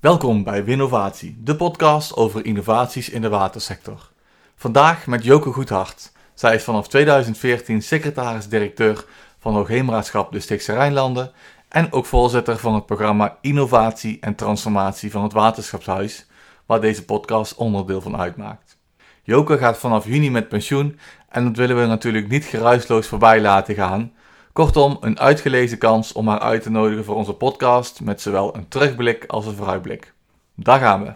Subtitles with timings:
[0.00, 4.10] Welkom bij Winnovatie, de podcast over innovaties in de watersector.
[4.56, 6.12] Vandaag met Joke Goedhart.
[6.34, 9.04] Zij is vanaf 2014 secretaris-directeur
[9.38, 11.32] van Hoogheemraadschap de Stichtse Rijnlanden
[11.68, 16.26] en ook voorzitter van het programma Innovatie en Transformatie van het Waterschapshuis,
[16.66, 18.78] waar deze podcast onderdeel van uitmaakt.
[19.22, 20.98] Joke gaat vanaf juni met pensioen
[21.28, 24.12] en dat willen we natuurlijk niet geruisloos voorbij laten gaan.
[24.52, 28.68] Kortom, een uitgelezen kans om haar uit te nodigen voor onze podcast met zowel een
[28.68, 30.12] terugblik als een vooruitblik.
[30.54, 31.12] Daar gaan we.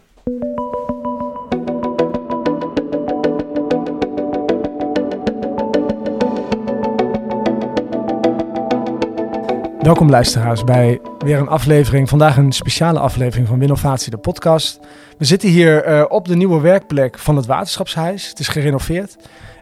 [9.80, 12.08] Welkom luisteraars bij weer een aflevering.
[12.08, 14.80] Vandaag een speciale aflevering van Winnovatie, de podcast.
[15.18, 18.28] We zitten hier eh, op de nieuwe werkplek van het Waterschapshuis.
[18.28, 19.16] Het is gerenoveerd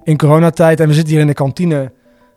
[0.05, 1.93] in coronatijd en we zitten hier in de kantine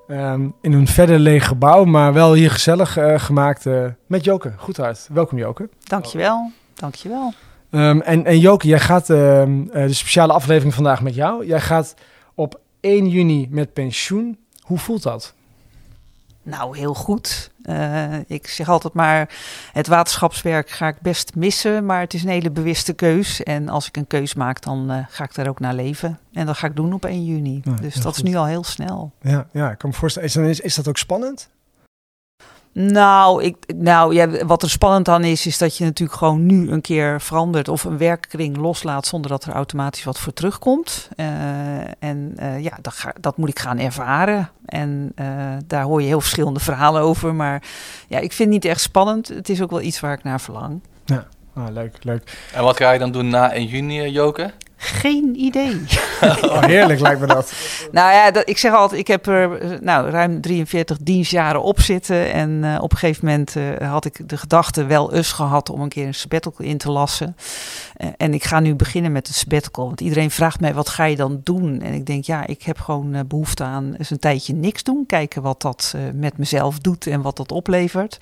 [0.08, 4.54] ehm, in een verder leeg gebouw, maar wel hier gezellig eh, gemaakt eh, met Joke.
[4.58, 5.10] Goed uit.
[5.14, 5.70] Welkom Joke.
[5.84, 7.34] Dankjewel, dankjewel.
[7.72, 11.46] Um, en, en Joke, jij gaat ehm, de speciale aflevering vandaag met jou.
[11.46, 11.96] Jij gaat
[12.36, 14.38] op 1 juni met pensioen.
[14.62, 15.36] Hoe voelt dat?
[16.46, 17.52] Nou, heel goed.
[17.64, 19.30] Uh, ik zeg altijd maar,
[19.72, 23.44] het waterschapswerk ga ik best missen, maar het is een hele bewuste keus.
[23.44, 26.20] En als ik een keus maak, dan uh, ga ik daar ook naar leven.
[26.34, 27.62] En dat ga ik doen op 1 juni.
[27.64, 28.16] Ja, dus dat goed.
[28.16, 29.12] is nu al heel snel.
[29.22, 30.50] Ja, ja ik kan me voorstellen.
[30.50, 31.50] Is, is dat ook spannend?
[32.78, 36.72] Nou, ik, nou ja, wat er spannend aan is, is dat je natuurlijk gewoon nu
[36.72, 41.10] een keer verandert of een werkkring loslaat zonder dat er automatisch wat voor terugkomt.
[41.16, 41.26] Uh,
[42.00, 44.50] en uh, ja, dat, ga, dat moet ik gaan ervaren.
[44.66, 45.28] En uh,
[45.68, 47.36] daar hoor je heel verschillende verhalen over.
[47.36, 47.64] Maar
[48.08, 49.28] ja, ik vind het niet echt spannend.
[49.28, 50.82] Het is ook wel iets waar ik naar verlang.
[51.06, 52.38] Ja, ah, leuk, leuk.
[52.54, 54.52] En wat ga je dan doen na 1 juni, Joke?
[54.86, 55.82] Geen idee.
[56.42, 57.54] Oh, heerlijk lijkt me dat.
[57.92, 62.34] nou ja, dat, ik zeg altijd, ik heb er nou, ruim 43 dienstjaren op zitten.
[62.34, 65.82] En uh, op een gegeven moment uh, had ik de gedachte wel eens gehad om
[65.82, 67.36] een keer een sabbatical in te lassen.
[67.98, 69.86] Uh, en ik ga nu beginnen met een sabbatical.
[69.86, 71.82] Want iedereen vraagt mij, wat ga je dan doen?
[71.82, 75.06] En ik denk, ja, ik heb gewoon behoefte aan eens een tijdje niks doen.
[75.08, 78.18] Kijken wat dat met mezelf doet en wat dat oplevert.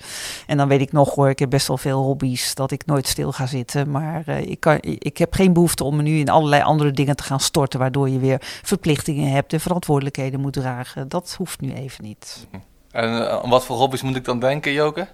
[0.46, 3.06] En dan weet ik nog hoor, ik heb best wel veel hobby's, dat ik nooit
[3.06, 3.90] stil ga zitten.
[3.90, 7.22] Maar ik, kan, ik heb geen behoefte om me nu in allerlei andere dingen te
[7.22, 11.08] gaan storten, waardoor je weer verplichtingen hebt en verantwoordelijkheden moet dragen.
[11.08, 12.46] Dat hoeft nu even niet.
[12.90, 15.08] En uh, wat voor hobby's moet ik dan denken, Joke?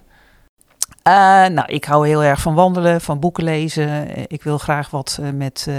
[1.07, 1.13] Uh,
[1.47, 4.07] nou, ik hou heel erg van wandelen, van boeken lezen.
[4.31, 5.75] Ik wil graag wat uh, met uh,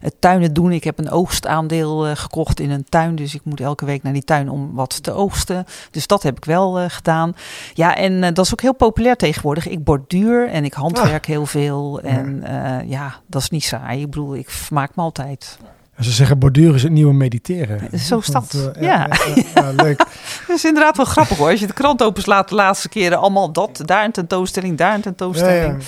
[0.00, 0.72] het tuinen doen.
[0.72, 3.14] Ik heb een oogstaandeel gekocht in een tuin.
[3.14, 5.64] Dus ik moet elke week naar die tuin om wat te oogsten.
[5.90, 7.34] Dus dat heb ik wel gedaan.
[7.74, 9.68] Ja, en dat is ook heel populair tegenwoordig.
[9.68, 11.28] Ik borduur en ik handwerk ah.
[11.28, 12.00] heel veel.
[12.00, 12.44] En
[12.86, 14.00] ja, dat is niet saai.
[14.00, 15.58] Ik bedoel, ik vermaak me altijd.
[16.00, 17.98] Ze zeggen borduren is het nieuwe mediteren.
[17.98, 18.76] Zo staat het.
[18.76, 19.06] Uh, ja.
[19.06, 19.98] Ja, ja, ja, leuk.
[20.46, 21.50] dat is inderdaad wel grappig hoor.
[21.50, 23.82] Als je de krant openslaat de laatste keren, allemaal dat.
[23.84, 25.82] Daar een tentoonstelling, daar een tentoonstelling.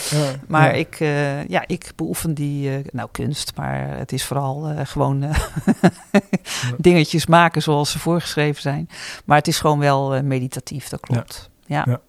[0.47, 5.25] maar Ik, uh, ja, ik beoefen die, uh, nou kunst, maar het is vooral gewoon
[6.79, 8.89] dingetjes maken zoals ze voorgeschreven zijn.
[9.25, 11.51] Maar het is gewoon wel meditatief, dat klopt.
[11.67, 12.01] ja.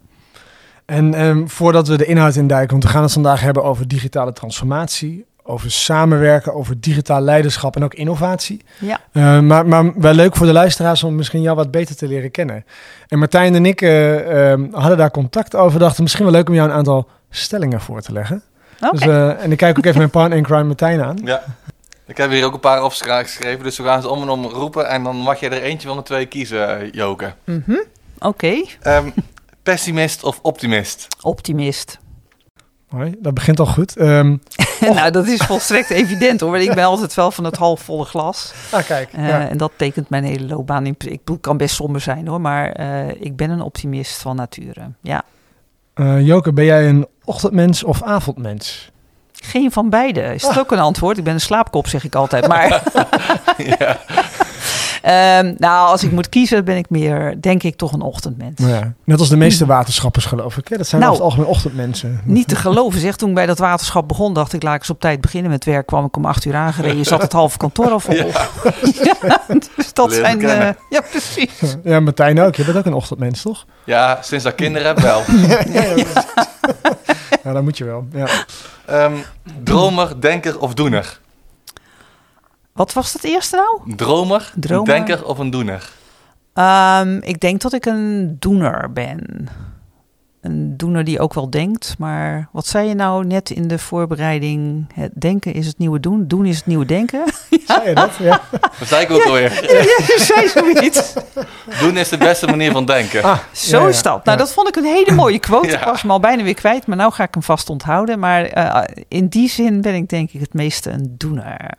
[0.86, 4.34] En um, voordat we de inhoud induiken, want we gaan het vandaag hebben over digitale
[4.34, 8.62] transformatie over samenwerken, over digitaal leiderschap en ook innovatie.
[8.80, 9.02] Ja.
[9.14, 12.32] Uh, maar, maar wel leuk voor de luisteraars om misschien jou wat beter te leren
[12.32, 12.66] kennen.
[13.08, 15.80] En Martijn en ik uh, uh, hadden daar contact over.
[15.80, 18.44] Dachten misschien wel leuk om jou een aantal stellingen voor te leggen.
[18.80, 19.08] Okay.
[19.08, 21.18] Dus, en ik kijk ook even mijn partner in crime Martijn aan.
[21.24, 21.44] Ja.
[22.08, 24.88] Ik heb hier ook een paar opgeschreven, dus we gaan ze om en om roepen.
[24.88, 27.34] En dan mag je er eentje van de twee kiezen, Joke.
[27.44, 27.84] Mm -hmm.
[28.20, 28.28] Oké.
[28.28, 28.98] Okay.
[28.98, 29.14] Um,
[29.64, 31.08] pessimist of optimist?
[31.22, 32.00] Optimist.
[32.94, 33.96] Hoi, dat begint al goed.
[34.02, 34.42] Um,
[34.80, 36.58] nou, dat is volstrekt evident hoor.
[36.58, 38.54] Ik ben altijd wel van het halfvolle glas.
[38.72, 39.14] Ah, kijk.
[39.16, 39.50] Uh, ja.
[39.50, 40.86] En dat tekent mijn hele loopbaan.
[40.86, 44.92] In, ik kan best somber zijn hoor, maar uh, ik ben een optimist van nature.
[45.02, 45.24] Ja.
[45.96, 48.92] Uh, Joke, ben jij een ochtendmens of avondmens?
[49.34, 50.22] Geen van beide.
[50.22, 50.58] Is dat ah.
[50.58, 51.18] ook een antwoord?
[51.18, 52.48] Ik ben een slaapkop, zeg ik altijd.
[52.48, 52.84] Maar.
[53.80, 54.00] ja.
[55.06, 58.54] Um, nou, als ik moet kiezen, ben ik meer, denk ik, toch een ochtendmens.
[58.56, 60.68] Ja, net als de meeste waterschappers, geloof ik.
[60.68, 60.78] Hè?
[60.78, 62.22] Dat zijn nou, over het algemeen ochtendmensen.
[62.24, 63.16] Niet te geloven, zeg.
[63.16, 65.66] Toen ik bij dat waterschap begon, dacht ik, laat ik eens op tijd beginnen met
[65.66, 65.86] werk.
[65.86, 66.98] Kwam ik om acht uur aangereden.
[66.98, 68.16] Je zat het halve kantoor al vol.
[68.16, 68.26] Ja.
[69.22, 69.42] ja,
[69.76, 70.42] dus dat zijn...
[70.42, 71.78] Uh, ja, precies.
[71.84, 72.56] Ja, Martijn ook.
[72.56, 73.66] Je bent ook een ochtendmens, toch?
[73.84, 75.24] Ja, sinds dat kinderen heb wel.
[75.48, 75.94] ja,
[77.44, 78.08] ja, dat moet je wel.
[78.14, 78.28] Ja.
[79.06, 79.24] Um,
[79.64, 81.22] dromer, denker of doener?
[82.74, 83.96] Wat was het eerste nou?
[83.96, 84.96] Dromer, Dromer.
[84.96, 85.90] een denker of een doener?
[86.54, 89.48] Um, ik denk dat ik een doener ben.
[90.42, 91.96] een doener die ook wel denkt.
[91.98, 94.86] Maar wat zei je nou net in de voorbereiding?
[94.94, 96.28] Het denken is het nieuwe doen.
[96.28, 97.24] Doen is het nieuwe denken.
[97.68, 98.16] Zei je dat?
[98.20, 98.42] Ja.
[98.80, 99.52] Dat zei ik ook alweer.
[99.74, 101.14] ja, je zei zoiets.
[101.82, 103.24] Doen is de beste manier van denken.
[103.24, 104.26] Ah, Zo ja, is dat.
[104.26, 104.44] Nou, ja.
[104.44, 105.68] dat vond ik een hele mooie quote.
[105.68, 105.78] Ja.
[105.80, 108.20] Ik was hem al bijna weer kwijt, maar nou ga ik hem vast onthouden.
[108.20, 111.70] Maar eh, in die zin ben ik denk ik het meeste een doener.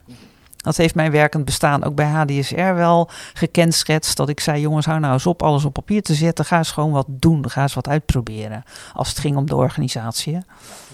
[0.64, 4.16] Dat heeft mijn werkend bestaan ook bij HDSR wel gekenschetst.
[4.16, 6.44] Dat ik zei, jongens, hou nou eens op alles op papier te zetten.
[6.44, 7.50] Ga eens gewoon wat doen.
[7.50, 8.62] Ga eens wat uitproberen.
[8.92, 10.38] Als het ging om de organisatie.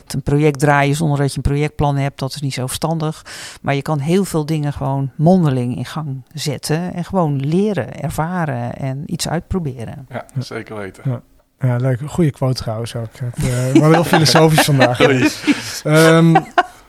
[0.06, 3.24] een project draaien zonder dat je een projectplan hebt, dat is niet zo verstandig.
[3.62, 6.94] Maar je kan heel veel dingen gewoon mondeling in gang zetten.
[6.94, 10.06] En gewoon leren, ervaren en iets uitproberen.
[10.08, 11.22] Ja, zeker weten.
[11.60, 12.00] Ja, leuk.
[12.06, 13.18] Goede quote trouwens ook.
[13.18, 15.00] Het, eh, maar heel filosofisch vandaag.
[15.00, 15.28] Oei.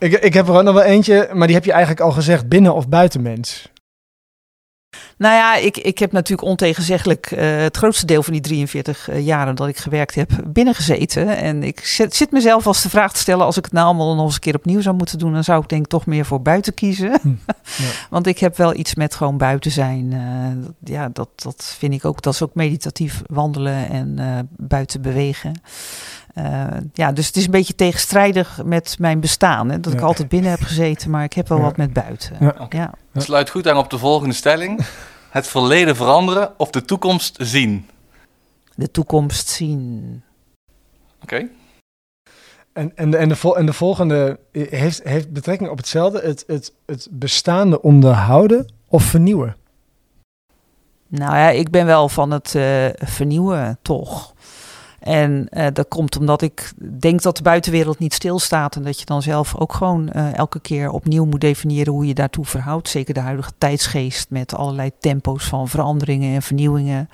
[0.01, 2.47] Ik, ik heb er ook nog wel eentje, maar die heb je eigenlijk al gezegd.
[2.49, 3.69] Binnen- of buitenmens?
[5.17, 9.25] Nou ja, ik, ik heb natuurlijk ontegenzeggelijk eh, het grootste deel van die 43 eh,
[9.25, 11.37] jaren dat ik gewerkt heb binnengezeten.
[11.37, 14.15] En ik zit, zit mezelf als de vraag te stellen, als ik het nou allemaal
[14.15, 16.25] nog eens een keer opnieuw zou moeten doen, dan zou ik denk ik toch meer
[16.25, 17.19] voor buiten kiezen.
[17.21, 17.27] Hm,
[17.83, 17.89] ja.
[18.09, 20.13] Want ik heb wel iets met gewoon buiten zijn.
[20.13, 25.61] eh, ja, dat, dat vind ik ook, dat is ook meditatief wandelen en buiten bewegen.
[26.33, 29.69] Eh, ja, dus het is een beetje tegenstrijdig met mijn bestaan.
[29.69, 31.63] Hè, dat ik altijd binnen heb gezeten, maar ik heb wel Ja.
[31.63, 32.35] wat met buiten.
[32.39, 32.67] Ja.
[32.69, 32.93] ja.
[33.13, 34.79] Sluit goed aan op de volgende stelling.
[35.29, 37.87] Het verleden veranderen of de toekomst zien.
[38.75, 40.23] De toekomst zien.
[41.21, 41.47] Oké.
[42.73, 46.19] En, en, de, en, de, vol- en de volgende heeft, heeft betrekking op hetzelfde.
[46.19, 49.55] Het, het, het bestaande onderhouden of vernieuwen?
[51.07, 54.33] Nou ja, ik ben wel van het eh, vernieuwen, toch.
[55.01, 58.75] En eh, dat komt omdat ik denk dat de buitenwereld niet stilstaat.
[58.75, 62.13] En dat je dan zelf ook gewoon eh, elke keer opnieuw moet definiëren hoe je
[62.13, 62.89] daartoe verhoudt.
[62.89, 67.09] Zeker de huidige tijdsgeest met allerlei tempo's van veranderingen en vernieuwingen.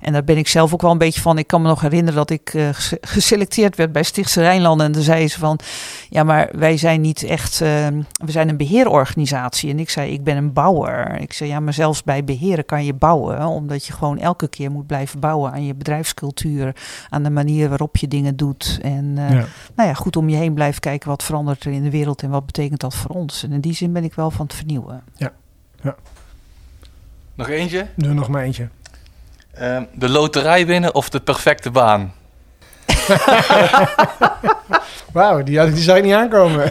[0.00, 1.38] En daar ben ik zelf ook wel een beetje van.
[1.38, 4.86] Ik kan me nog herinneren dat ik eh, ges- geselecteerd werd bij Stichtse Rijnlanden.
[4.86, 5.58] En dan zei ze van,
[6.08, 9.70] ja, maar wij zijn niet echt, eh, we zijn een beheerorganisatie.
[9.70, 11.20] En ik zei, ik ben een bouwer.
[11.20, 13.44] Ik zei, ja, maar zelfs bij beheren kan je bouwen.
[13.46, 16.74] Omdat je gewoon elke keer moet blijven bouwen aan je bedrijfscultuur.
[17.08, 18.78] Aan de manier waarop je dingen doet.
[18.82, 19.44] En eh, Ja.
[19.74, 22.22] nou ja, goed om je heen blijven kijken wat verandert er in de wereld.
[22.22, 23.42] En wat betekent dat voor ons.
[23.44, 25.02] En in die zin ben ik wel van het vernieuwen.
[27.34, 27.86] Nog eentje.
[27.96, 28.68] Doe er nog maar eentje.
[29.60, 32.12] Ehm, de loterij winnen of de perfecte baan.
[35.12, 36.70] Wauw, die, die zou ik niet aankomen.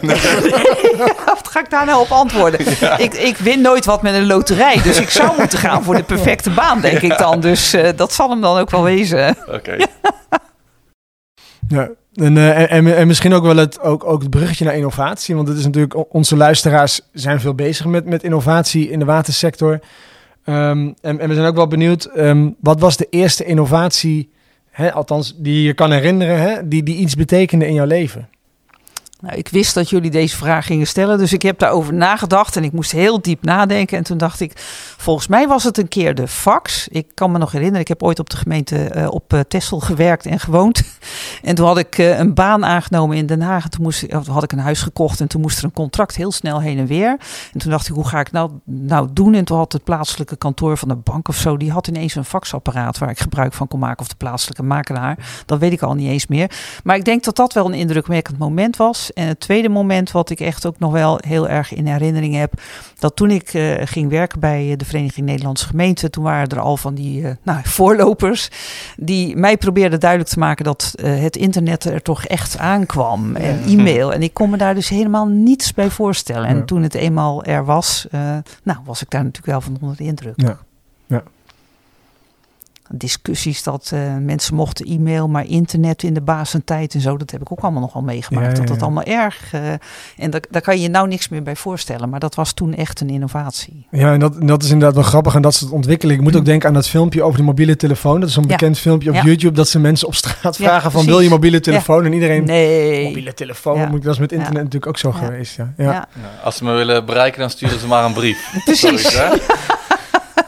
[1.26, 2.60] Wat ga ik daar nou op antwoorden?
[3.04, 4.82] Ik, ik win nooit wat met een loterij.
[4.82, 7.40] Dus ik zou moeten gaan voor de perfecte baan, denk ik dan.
[7.40, 9.36] Dus eh, dat zal hem dan ook wel wezen.
[9.46, 9.76] Oké.
[11.68, 14.76] Ja, en, eh, en, en, en misschien ook wel het, ook, ook het bruggetje naar
[14.76, 15.34] innovatie.
[15.34, 19.80] Want het is natuurlijk, onze luisteraars zijn veel bezig met, met innovatie in de watersector.
[20.50, 24.30] Ehm, en, we zijn ook wel benieuwd, ehm, wat was de eerste innovatie,
[24.70, 28.28] hè, althans die je kan herinneren, hè, die, die iets betekende in jouw leven?
[29.20, 32.64] Nou, ik wist dat jullie deze vraag gingen stellen, dus ik heb daarover nagedacht en
[32.64, 33.98] ik moest heel diep nadenken.
[33.98, 34.52] En toen dacht ik,
[34.96, 36.88] volgens mij was het een keer de fax.
[36.88, 39.80] Ik kan me nog herinneren, ik heb ooit op de gemeente eh, op uh, Texel
[39.80, 40.82] gewerkt en gewoond.
[41.42, 43.64] En toen had ik uh, een baan aangenomen in Den Haag.
[43.64, 46.32] En toen moest, had ik een huis gekocht en toen moest er een contract heel
[46.32, 47.18] snel heen en weer.
[47.52, 49.34] En toen dacht ik, hoe ga ik nou, nou doen?
[49.34, 52.24] En toen had het plaatselijke kantoor van de bank of zo, die had ineens een
[52.24, 54.00] faxapparaat waar ik gebruik van kon maken.
[54.00, 55.18] Of de plaatselijke makelaar.
[55.46, 56.50] Dat weet ik al niet eens meer.
[56.84, 59.09] Maar ik denk dat dat wel een indrukwekkend moment was.
[59.12, 62.52] En het tweede moment wat ik echt ook nog wel heel erg in herinnering heb,
[62.98, 66.76] dat toen ik uh, ging werken bij de Vereniging Nederlandse Gemeenten, toen waren er al
[66.76, 68.48] van die uh, nou, voorlopers
[68.96, 73.62] die mij probeerden duidelijk te maken dat uh, het internet er toch echt aankwam en
[73.66, 74.12] e-mail.
[74.12, 76.48] En ik kon me daar dus helemaal niets bij voorstellen.
[76.48, 78.06] En toen het eenmaal er was,
[78.62, 80.34] nou was ik daar natuurlijk wel van onder de indruk.
[80.36, 80.58] Ja
[82.92, 87.40] discussies dat uh, mensen mochten e-mail, maar internet in de basentijd en zo, dat heb
[87.40, 88.46] ik ook allemaal nogal meegemaakt.
[88.46, 88.66] Ja, ja, ja.
[88.66, 89.54] Dat dat allemaal erg.
[89.54, 89.60] Uh,
[90.16, 92.74] en da daar kan je je nou niks meer bij voorstellen, maar dat was toen
[92.74, 93.86] echt een innovatie.
[93.90, 96.18] Ja, en dat, dat is inderdaad wel grappig en dat is het ontwikkeling.
[96.18, 98.20] Ik moet ook denken aan dat filmpje over de mobiele telefoon.
[98.20, 101.20] Dat is zo'n bekend filmpje op YouTube dat ze mensen op straat vragen van wil
[101.20, 102.04] je mobiele telefoon?
[102.04, 103.04] En iedereen nee.
[103.04, 104.00] mobiele telefoon.
[104.00, 105.56] Dat is met internet natuurlijk ook zo geweest.
[105.56, 105.72] Ja.
[105.76, 106.08] Ja.
[106.44, 108.38] als ze me willen bereiken, dan sturen ze maar een brief.
[108.64, 109.20] Precies.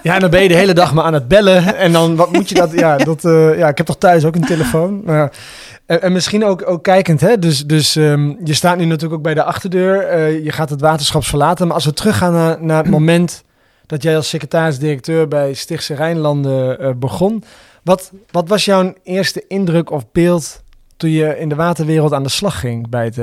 [0.03, 1.77] Ja, en dan ben je de hele dag maar aan het bellen.
[1.77, 2.73] En dan, wat moet je dat...
[2.73, 5.07] Ja, dat, uh, ja ik heb toch thuis ook een telefoon.
[5.87, 7.39] En, en, misschien ook, ook kijkend, hè.
[7.39, 10.19] Dus, dus um, je staat nu natuurlijk ook bij de achterdeur.
[10.19, 11.67] Uh, je gaat het waterschap verlaten.
[11.67, 13.45] Maar als we teruggaan naar, naar het moment
[13.87, 17.45] dat jij als secretaris-directeur bij Stichtse Rijnlanden uh, begon.
[17.83, 20.63] Wat, wat was jouw eerste indruk of beeld
[20.97, 23.19] toen je in de waterwereld aan de slag ging bij het,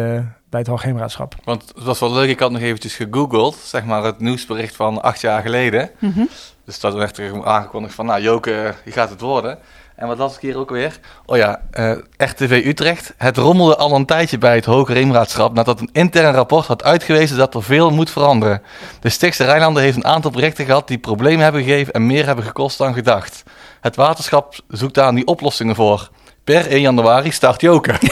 [0.50, 1.36] bij het Hoogheemraadschap?
[1.44, 5.01] Want het was wel leuk, ik had nog eventjes gegoogeld, zeg maar het nieuwsbericht van
[5.01, 5.91] acht jaar geleden.
[6.00, 6.29] Mm -hmm.
[6.65, 9.60] Dus dat werd er aangekondigd van, nou Joke, je gaat het worden.
[10.00, 11.00] En wat las ik hier ook weer?
[11.25, 13.13] Oh ja, uh, RTV Utrecht.
[13.18, 17.38] Het rommelde al een tijdje bij het Hoge Reemraadschap nadat een intern rapport had uitgewezen
[17.38, 18.62] dat er veel moet veranderen.
[19.00, 22.46] De Stichtse Rijnlanden heeft een aantal projecten gehad die problemen hebben gegeven en meer hebben
[22.46, 23.44] gekost dan gedacht.
[23.82, 26.10] Het waterschap zoekt daar die oplossingen voor.
[26.50, 28.00] Per 1 januari start Joker.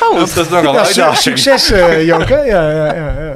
[0.00, 2.46] oh, dat is nogal een ja, Succes, uh, Joker.
[2.46, 3.34] Ja, ja, ja, ja.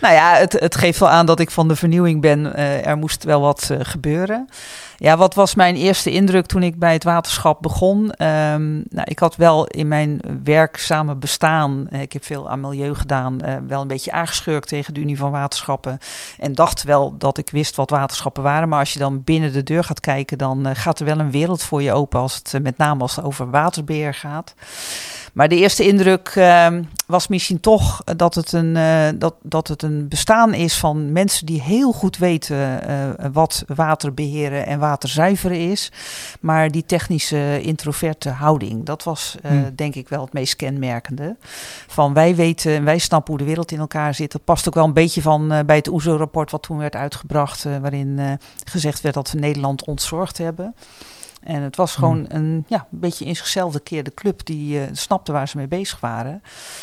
[0.00, 2.38] Nou ja, het, het geeft wel aan dat ik van de vernieuwing ben.
[2.46, 4.48] Uh, er moest wel wat uh, gebeuren.
[4.96, 7.98] Ja, wat was mijn eerste indruk toen ik bij het waterschap begon?
[7.98, 12.94] Um, nou, ik had wel in mijn werkzame bestaan, eh, ik heb veel aan milieu
[12.94, 15.98] gedaan, wel een beetje aangeschurkt tegen de Unie van Waterschappen.
[16.38, 18.68] En dacht wel dat ik wist wat waterschappen waren.
[18.68, 21.62] Maar als je dan binnen de deur gaat kijken, dan gaat er wel een wereld
[21.62, 24.54] voor je open als het met name als het over waterbeheer gaat.
[25.38, 26.66] Maar de eerste indruk uh,
[27.06, 31.46] was misschien toch dat het, een, uh, dat, dat het een bestaan is van mensen
[31.46, 35.92] die heel goed weten uh, wat water beheren en water zuiveren is.
[36.40, 39.70] Maar die technische introverte houding, dat was hmm.
[39.74, 41.36] denk ik wel het meest kenmerkende.
[41.86, 44.32] Van wij weten en wij snappen hoe de wereld in elkaar zit.
[44.32, 48.38] Dat past ook wel een beetje van bij het OESO-rapport wat toen werd uitgebracht, waarin
[48.64, 50.74] gezegd werd dat we Nederland ontzorgd hebben.
[51.40, 52.36] En het was gewoon hmm.
[52.36, 56.00] een ja, een beetje in zichzelf de club die uh, snapte waar ze mee bezig
[56.00, 56.42] waren.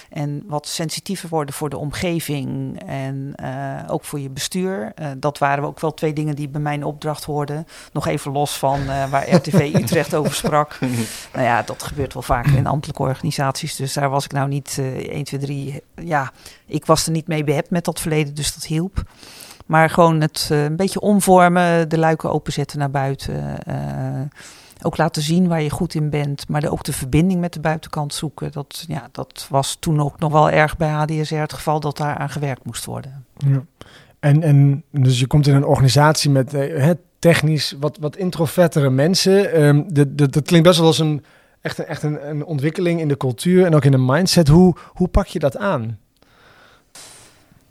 [0.10, 4.94] En wat sensitiever worden voor de omgeving en uh, ook voor je bestuur.
[5.02, 7.68] Uh, dat waren ook wel twee dingen die bij mijn opdracht hoorden.
[7.94, 10.78] Nog even los van waar RTV Utrecht over sprak.
[11.34, 13.76] nou ja, dat gebeurt wel vaker in ambtelijke organisaties.
[13.76, 15.82] Dus daar was ik nou niet 1, 2, 3.
[15.96, 16.32] Ja,
[16.66, 19.04] ik was er niet mee behept met dat verleden, dus dat hielp.
[19.66, 23.58] Maar gewoon het uh, een beetje omvormen, de luiken openzetten naar buiten.
[23.68, 23.76] Uh,
[24.82, 28.14] ook laten zien waar je goed in bent, maar ook de verbinding met de buitenkant
[28.14, 28.52] zoeken.
[28.52, 32.16] Dat, ja, dat was toen ook nog wel erg bij HDSR het geval dat daar
[32.16, 33.26] aan gewerkt moest worden.
[33.38, 33.64] Ja.
[34.20, 39.44] En, en dus je komt in een organisatie met uh, technisch wat, wat introvertere mensen.
[39.94, 41.24] De, de, dat klinkt best wel als een,
[41.62, 44.48] echt, een, echt een, een ontwikkeling in de cultuur en ook in de mindset.
[44.48, 46.00] Hoe, hoe pak je dat aan?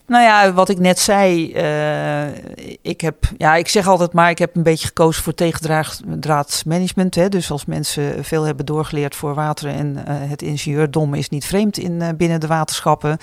[0.07, 2.27] Nou ja, wat ik net zei, uh,
[2.83, 7.31] ik heb, ja, ik zeg altijd maar, ik heb een beetje gekozen voor tegendraadsmanagement.
[7.33, 11.79] Dus als mensen veel hebben doorgeleerd voor water en uh, het ingenieurdom is niet vreemd
[11.79, 13.19] in, uh, binnen de waterschappen,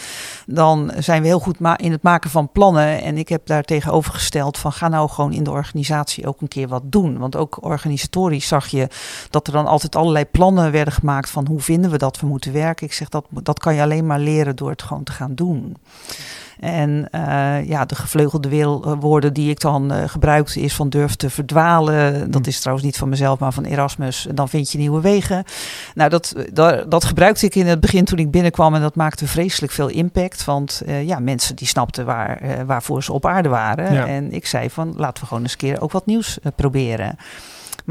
[0.46, 3.02] dan zijn we heel goed in het maken van plannen.
[3.02, 6.48] En ik heb daar tegenover gesteld van ga nou gewoon in de organisatie ook een
[6.48, 7.18] keer wat doen.
[7.18, 8.88] Want ook organisatorisch zag je
[9.30, 12.54] dat er dan altijd allerlei plannen werden gemaakt van hoe vinden we dat we moeten
[12.54, 12.86] werken.
[12.86, 15.76] Ik zeg dat, dat kan je alleen maar leren door het gewoon te gaan doen.
[16.62, 21.30] En uh, ja, de gevleugelde woorden die ik dan uh, gebruikte is van durf te
[21.30, 22.32] verdwalen.
[22.32, 22.48] Dat mm.
[22.48, 24.27] is trouwens niet van mezelf, maar van Erasmus.
[24.27, 25.44] En dan vind je nieuwe wegen.
[25.96, 28.75] Nou, dat, dat, dat gebruikte ik in het begin toen ik binnenkwam.
[28.75, 30.46] En dat maakte vreselijk veel impact.
[30.46, 33.94] Want uh, ja, mensen die snapten waar, waarvoor ze op aarde waren.
[33.94, 34.08] Ja.
[34.08, 37.18] En ik zei van laten we gewoon eens een keer ook wat nieuws proberen.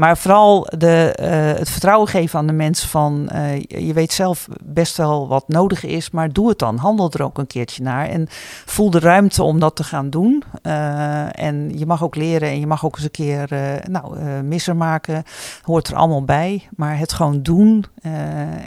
[0.01, 1.27] Maar vooral de, uh,
[1.59, 5.83] het vertrouwen geven aan de mensen van uh, je weet zelf best wel wat nodig
[5.83, 6.77] is, maar doe het dan.
[6.77, 8.27] Handel er ook een keertje naar en
[8.65, 10.43] voel de ruimte om dat te gaan doen.
[10.63, 13.47] Uh, en je mag ook leren en je mag ook eens een keer
[13.89, 15.23] nou, misser maken.
[15.61, 16.67] Hoort er allemaal bij.
[16.75, 17.85] Maar het gewoon doen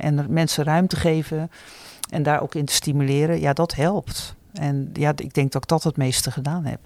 [0.00, 1.50] en mensen ruimte geven
[2.11, 4.35] en daar ook in te stimuleren, ja, dat helpt.
[4.53, 6.81] En ja, ik denk dat ik dat het meeste gedaan heb.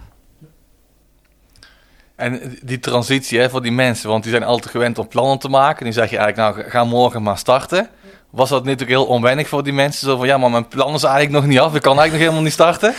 [2.18, 5.48] En die transitie hè, voor die mensen, want die zijn altijd gewend om plannen te
[5.48, 5.84] maken.
[5.84, 7.88] Die zeg je eigenlijk, nou ga morgen maar starten.
[8.30, 10.08] Was dat natuurlijk heel onwennig voor die mensen?
[10.08, 11.74] Zo van, ja, maar mijn plan is eigenlijk nog niet af.
[11.74, 12.94] Ik kan eigenlijk nog helemaal niet starten.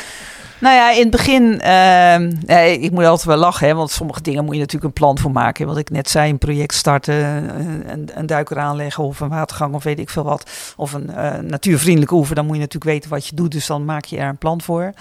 [0.59, 4.45] Nou ja, in het begin, uh, ik moet altijd wel lachen, hè, want sommige dingen
[4.45, 5.67] moet je natuurlijk een plan voor maken.
[5.67, 7.15] Wat ik net zei, een project starten,
[7.91, 10.73] een, een duiker aanleggen of een watergang of weet ik veel wat.
[10.77, 13.51] Of een uh, natuurvriendelijke oever, dan moet je natuurlijk weten wat je doet.
[13.51, 14.93] Dus dan maak je er een plan voor.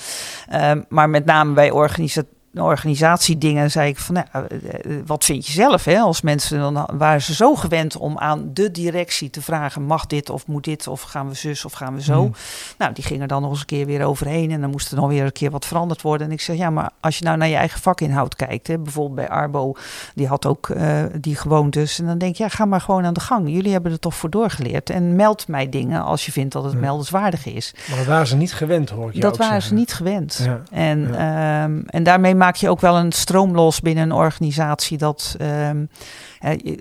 [0.52, 5.46] Uh, maar met name bij organisatie organisatiedingen zei ik van, nou, eh, eh, wat vind
[5.46, 5.84] je zelf?
[5.84, 5.98] Hè?
[5.98, 10.30] Als mensen dan waren ze zo gewend om aan de directie te vragen, mag dit
[10.30, 12.20] of moet dit of gaan we zus of gaan we zo?
[12.20, 12.34] Hmm.
[12.78, 15.08] Nou, die gingen dan nog eens een keer weer overheen en dan moest er nog
[15.08, 16.26] weer een keer wat veranderd worden.
[16.26, 19.16] En ik zeg, ja, maar als je nou naar je eigen vakinhoud kijkt, hè, bijvoorbeeld
[19.16, 19.74] bij Arbo,
[20.14, 21.98] die had ook uh, die gewoontes.
[21.98, 23.50] En dan denk je, ja, ga maar gewoon aan de gang.
[23.50, 24.90] Jullie hebben er toch voor doorgeleerd.
[24.90, 27.74] En meld mij dingen als je vindt dat het meldenswaardig is.
[27.88, 30.40] Maar dat waren ze niet gewend, hoor ik Dat waren ze niet gewend.
[30.44, 30.62] Ja.
[30.70, 31.64] En, ja.
[31.64, 35.88] Um, en daarmee maak je ook wel een stroom los binnen een organisatie dat um,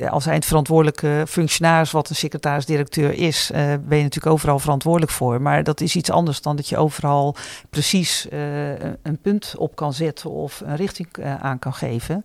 [0.10, 5.42] als eindverantwoordelijke functionaris, wat een secretaris-directeur is, uh, ben je natuurlijk overal verantwoordelijk voor.
[5.42, 7.36] Maar dat is iets anders dan dat je overal
[7.70, 11.08] precies uh, een punt op kan zetten of een richting
[11.40, 12.24] aan kan geven.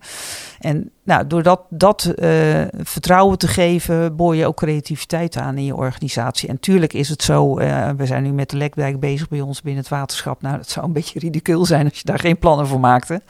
[0.59, 5.65] En nou, door dat, dat eh, vertrouwen te geven, boor je ook creativiteit aan in
[5.65, 6.49] je organisatie.
[6.49, 9.63] En tuurlijk is het zo, uh, we zijn nu met de lekdijk bezig bij ons
[9.63, 10.43] binnen het waterschap.
[10.43, 13.23] Nou, dat zou een beetje ridicuul zijn als je daar geen plannen voor maakte.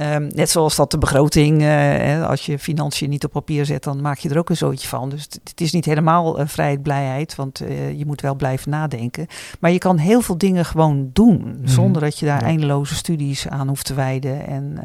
[0.00, 3.82] Um, net zoals dat de begroting, uh, hè, als je financiën niet op papier zet,
[3.82, 5.08] dan maak je er ook een zootje van.
[5.08, 7.58] Dus het, het is niet helemaal vrijheid, blijheid, want
[7.96, 9.26] je moet wel blijven nadenken.
[9.60, 11.68] Maar je kan heel veel dingen gewoon doen, mm.
[11.68, 14.46] zonder dat je daar eindeloze studies aan hoeft te wijden.
[14.46, 14.78] En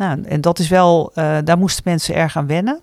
[0.00, 2.80] nou, en dat is wel, uh, daar moesten mensen erg aan wennen.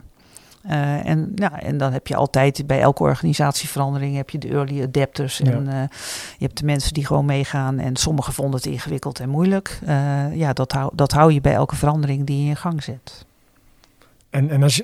[0.66, 4.84] Uh, en, ja, en dan heb je altijd bij elke organisatieverandering heb je de early
[4.84, 5.42] adapters.
[5.42, 5.72] En ja.
[5.72, 5.88] uh,
[6.38, 7.80] je hebt de mensen die gewoon meegaan.
[7.80, 9.80] En sommigen vonden het ingewikkeld en moeilijk.
[10.34, 13.26] ja, dat hou, dat hou je bij elke verandering die je in gang zet.
[14.30, 14.84] En, en als je,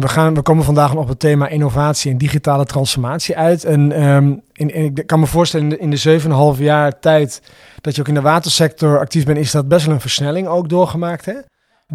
[0.00, 3.64] we, gaan, we komen vandaag op het thema innovatie en digitale transformatie uit.
[3.64, 7.42] En, um, in, in, ik kan me voorstellen, in de, in de 7,5 jaar tijd
[7.80, 10.68] dat je ook in de watersector actief bent, is dat best wel een versnelling ook
[10.68, 11.24] doorgemaakt.
[11.24, 11.34] Hè?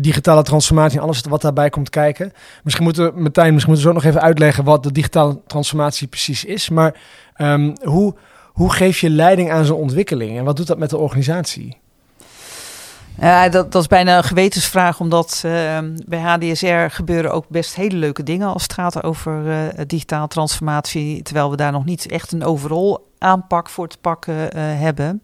[0.01, 2.31] Digitale transformatie en alles wat daarbij komt kijken.
[2.63, 6.07] Misschien moeten we, Martijn, misschien moeten we zo nog even uitleggen wat de digitale transformatie
[6.07, 6.69] precies is.
[6.69, 6.95] Maar
[7.37, 8.15] um, hoe,
[8.45, 11.77] hoe geef je leiding aan zo'n ontwikkeling en wat doet dat met de organisatie?
[13.21, 17.97] Ja, dat, dat is bijna een gewetensvraag, omdat uh, bij HDSR gebeuren ook best hele
[17.97, 19.55] leuke dingen als het gaat over uh,
[19.87, 24.49] digitale transformatie, terwijl we daar nog niet echt een overal aanpak voor te pakken uh,
[24.55, 25.21] hebben.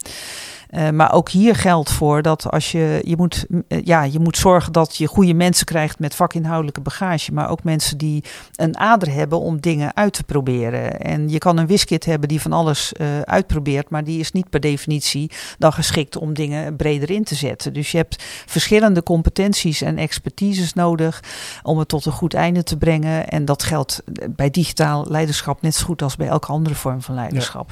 [0.69, 4.37] Uh, maar ook hier geldt voor dat als je, je moet, uh, ja, je moet
[4.37, 8.23] zorgen dat je goede mensen krijgt met vakinhoudelijke bagage, maar ook mensen die
[8.55, 10.99] een ader hebben om dingen uit te proberen.
[11.01, 14.49] En je kan een wiskit hebben die van alles uh, uitprobeert, maar die is niet
[14.49, 17.73] per definitie dan geschikt om dingen breder in te zetten.
[17.73, 21.23] Dus je hebt verschillende competenties en expertises nodig
[21.63, 23.27] om het tot een goed einde te brengen.
[23.27, 27.15] En dat geldt bij digitaal leiderschap net zo goed als bij elke andere vorm van
[27.15, 27.71] leiderschap.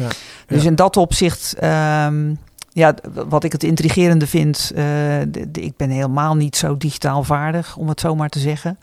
[0.00, 0.08] Ja,
[0.46, 2.38] dus in dat opzicht, um,
[2.72, 2.94] ja,
[3.28, 4.78] wat ik het intrigerende vind, uh,
[5.28, 8.78] de, de, ik ben helemaal niet zo digitaal vaardig, om het zo maar te zeggen.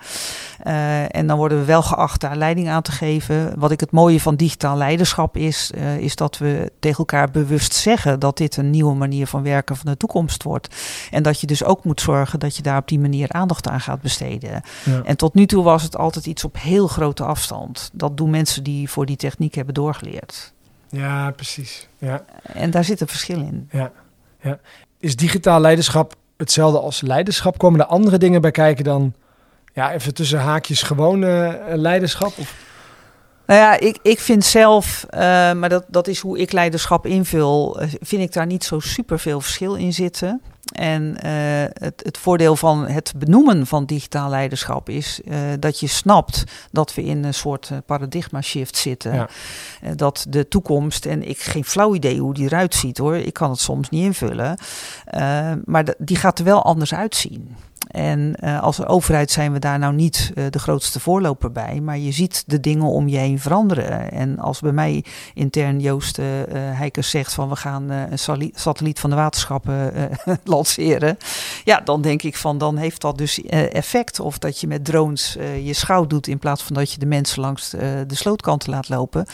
[0.67, 3.59] Uh, en dan worden we wel geacht daar leiding aan te geven.
[3.59, 7.73] Wat ik het mooie van digitaal leiderschap is, uh, is dat we tegen elkaar bewust
[7.73, 10.75] zeggen dat dit een nieuwe manier van werken van de toekomst wordt.
[11.11, 13.81] En dat je dus ook moet zorgen dat je daar op die manier aandacht aan
[13.81, 14.61] gaat besteden.
[14.83, 15.01] Ja.
[15.03, 17.89] En tot nu toe was het altijd iets op heel grote afstand.
[17.93, 20.55] Dat doen mensen die voor die techniek hebben doorgeleerd.
[20.89, 21.87] Ja, precies.
[21.97, 22.25] Ja.
[22.41, 23.69] En daar zit een verschil in.
[23.71, 23.91] Ja.
[24.41, 24.59] Ja.
[24.99, 27.57] Is digitaal leiderschap hetzelfde als leiderschap?
[27.57, 29.13] Komen er andere dingen bij kijken dan,
[29.73, 32.37] ja, even tussen haakjes, gewone leiderschap?
[32.37, 32.55] Of?
[33.45, 35.19] Nou ja, ik, ik vind zelf, uh,
[35.53, 39.41] maar dat, dat is hoe ik leiderschap invul, vind ik daar niet zo super veel
[39.41, 40.41] verschil in zitten.
[40.77, 41.11] En uh,
[41.73, 46.93] het, het, voordeel van het benoemen van digitaal leiderschap is uh, dat je snapt dat
[46.93, 49.13] we in een soort paradigma shift zitten.
[49.13, 49.29] Ja.
[49.83, 53.33] Uh, dat de toekomst, en ik geen flauw idee hoe die eruit ziet hoor, ik
[53.33, 54.57] kan het soms niet invullen,
[55.65, 57.55] maar die gaat er wel anders uitzien.
[57.87, 61.79] En uh, als overheid zijn we daar nou niet uh, de grootste voorloper bij.
[61.81, 64.11] Maar je ziet de dingen om je heen veranderen.
[64.11, 69.09] En als bij mij intern Joost uh, Heikers zegt van we gaan een satelliet van
[69.09, 69.91] de waterschappen
[70.43, 71.17] lanceren.
[71.63, 74.19] Ja, dan denk ik van dan heeft dat dus effect.
[74.19, 77.41] Of dat je met drones je schouw doet in plaats van dat je de mensen
[77.41, 77.69] langs
[78.07, 79.25] de slootkanten laat lopen.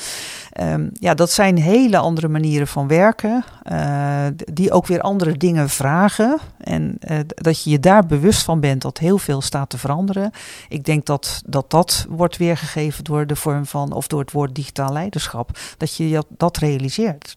[0.62, 3.44] Um, ja, dat zijn hele andere manieren van werken.
[4.54, 6.40] die ook weer andere dingen vragen.
[6.58, 10.32] En dat je je daar bewust van bent dat heel veel staat te veranderen.
[10.70, 14.56] Ik denk dat dat, dat wordt weergegeven door de vorm van, of door het woord
[14.56, 17.36] digitaal leiderschap, dat je dat, dat realiseert.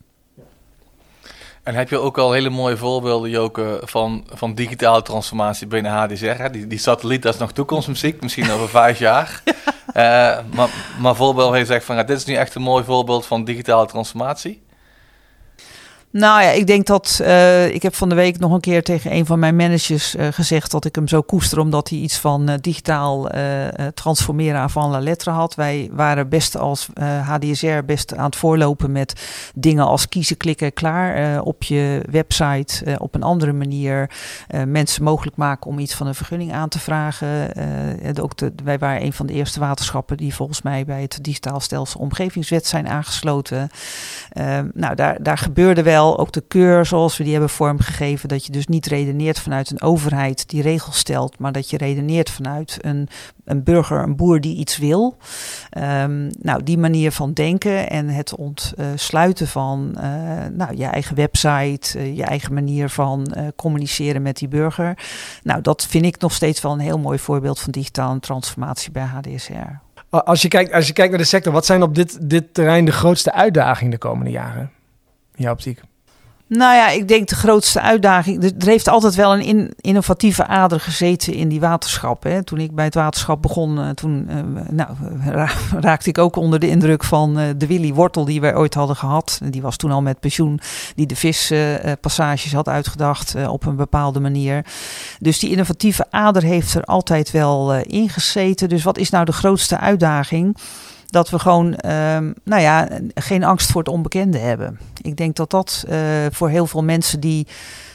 [1.63, 6.51] En heb je ook al hele mooie voorbeelden, Joke, van, van digitale transformatie binnen HDSR?
[6.53, 9.43] Die, die satelliet, dat is nog toekomstmuziek, misschien over vijf jaar.
[9.47, 9.95] Uh,
[10.57, 10.69] maar,
[11.01, 13.87] maar voorbeeld heeft gezegd van, ja, dit is nu echt een mooi voorbeeld van digitale
[13.87, 14.63] transformatie.
[16.17, 17.21] Nou ja, ik denk dat.
[17.23, 20.27] Uh, ik heb van de week nog een keer tegen een van mijn managers uh,
[20.31, 23.29] gezegd dat ik hem zo koester, omdat hij iets van uh, digitaal
[23.95, 25.55] transformeren avant la lettre had.
[25.55, 26.89] Wij waren best als
[27.23, 29.21] HDSR best aan het voorlopen met
[29.55, 34.11] dingen als kiezen, klikken, klaar op je website op een andere manier.
[34.67, 37.51] mensen mogelijk maken om iets van een vergunning aan te vragen.
[38.15, 42.01] de, wij waren een van de eerste waterschappen die volgens mij bij het digitaal stelsel
[42.01, 43.69] omgevingswet zijn aangesloten.
[44.75, 48.53] nou, daar, daar gebeurde wel ook de keur zoals we die hebben vormgegeven, dat je
[48.53, 53.09] dus niet redeneert vanuit een overheid die regels stelt, maar dat je redeneert vanuit een,
[53.45, 55.17] een burger, een boer die iets wil.
[55.79, 60.03] Um, nou, die manier van denken en het ontsluiten van uh,
[60.53, 64.99] nou, je eigen website, uh, je eigen manier van uh, communiceren met die burger.
[65.43, 69.05] Nou, dat vind ik nog steeds wel een heel mooi voorbeeld van digitale transformatie bij
[69.05, 69.85] HDSR.
[70.11, 72.85] Als je kijkt, als je kijkt naar de sector, wat zijn op dit, dit terrein
[72.85, 74.71] de grootste uitdagingen de komende jaren?
[75.35, 75.81] In jouw optiek?
[76.49, 78.45] Nou ja, ik denk de grootste uitdaging.
[78.45, 82.33] Er heeft altijd wel een in, innovatieve ader gezeten in die waterschappen.
[82.33, 82.43] Hè.
[82.45, 84.91] Toen ik bij het waterschap begon, uh, toen uh, nou,
[85.25, 88.97] ra raakte ik ook onder de indruk van de Willy Wortel die wij ooit hadden
[88.97, 89.41] gehad.
[89.45, 90.61] Die was toen al met pensioen,
[90.95, 94.65] die de vispassages had uitgedacht op een bepaalde manier.
[95.19, 98.69] Dus die innovatieve ader heeft er altijd wel in gezeten.
[98.69, 100.57] Dus wat is nou de grootste uitdaging?
[101.07, 104.79] Dat we gewoon, um, nou ja, geen angst voor het onbekende hebben.
[105.03, 105.99] Ik denk dat dat uh,
[106.31, 107.47] voor heel veel mensen die,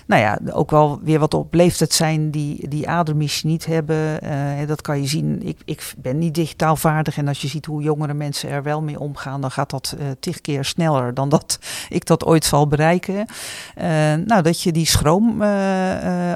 [0.05, 4.19] nou ja, ook wel weer wat op leeftijd zijn, die die adermissie niet hebben.
[4.23, 5.47] Uh, dat kan je zien.
[5.47, 8.81] Ik, ik ben niet digitaal vaardig en als je ziet hoe jongere mensen er wel
[8.81, 12.67] mee omgaan, dan gaat dat uh, tig keer sneller dan dat ik dat ooit zal
[12.67, 13.25] bereiken.
[14.25, 15.43] nou, dat je die schroom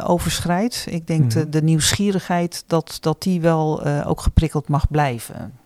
[0.04, 0.86] overschrijdt.
[0.90, 1.40] Ik denk mm -hmm.
[1.42, 5.64] de, de, nieuwsgierigheid, dat, dat die wel ook geprikkeld mag blijven.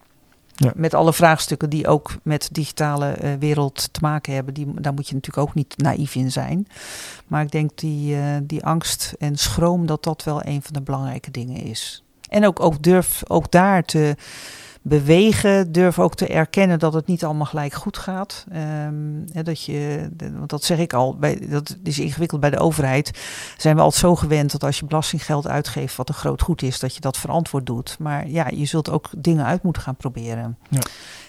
[0.60, 0.72] Ja.
[0.76, 4.54] Met alle vraagstukken die ook met de digitale uh, wereld te maken hebben.
[4.54, 6.68] Die, daar moet je natuurlijk ook niet naïef in zijn.
[7.28, 10.82] Maar ik denk die, uh, die angst en schroom dat dat wel een van de
[10.82, 12.04] belangrijke dingen is.
[12.30, 14.16] En ook, ook durf ook daar te
[14.82, 15.72] bewegen.
[15.72, 18.46] Durf ook te erkennen dat het niet allemaal gelijk goed gaat.
[18.54, 22.60] Um, hè, dat je, want dat zeg ik al, bij, dat is ingewikkeld bij de
[22.60, 23.12] overheid.
[23.58, 26.80] Zijn we altijd zo gewend dat als je belastinggeld uitgeeft, wat een groot goed is,
[26.80, 27.96] dat je dat verantwoord doet.
[28.00, 30.58] Maar ja, je zult ook dingen uit moeten gaan proberen.
[30.70, 30.82] Ja.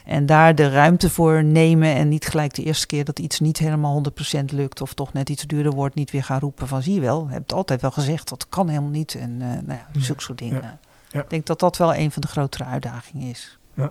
[0.05, 3.59] En daar de ruimte voor nemen en niet gelijk de eerste keer dat iets niet
[3.59, 4.03] helemaal
[4.41, 7.01] 100% lukt of toch net iets duurder wordt, niet weer gaan roepen van zie je
[7.01, 10.23] wel, je hebt altijd wel gezegd dat kan helemaal niet en uh, nou ja, zulke
[10.23, 10.63] soort dingen.
[10.63, 10.79] Ja.
[11.11, 11.21] Ja.
[11.21, 13.59] Ik denk dat dat wel een van de grotere uitdagingen is.
[13.75, 13.91] Ja.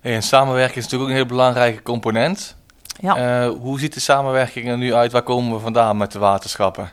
[0.00, 2.56] Hey, en samenwerking is natuurlijk ook een heel belangrijke component.
[3.00, 3.44] Ja.
[3.46, 5.12] Uh, hoe ziet de samenwerking er nu uit?
[5.12, 6.92] Waar komen we vandaan met de waterschappen?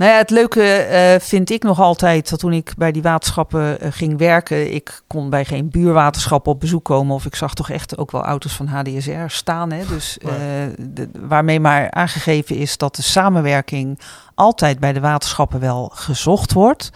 [0.00, 3.78] Nou ja, het leuke uh, vind ik nog altijd dat toen ik bij die waterschappen
[3.82, 7.70] uh, ging werken, ik kon bij geen buurwaterschap op bezoek komen of ik zag toch
[7.70, 9.72] echt ook wel auto's van HDSR staan.
[9.72, 9.86] Hè?
[9.86, 10.30] Dus uh,
[10.78, 13.98] de, waarmee maar aangegeven is dat de samenwerking
[14.34, 16.90] altijd bij de waterschappen wel gezocht wordt.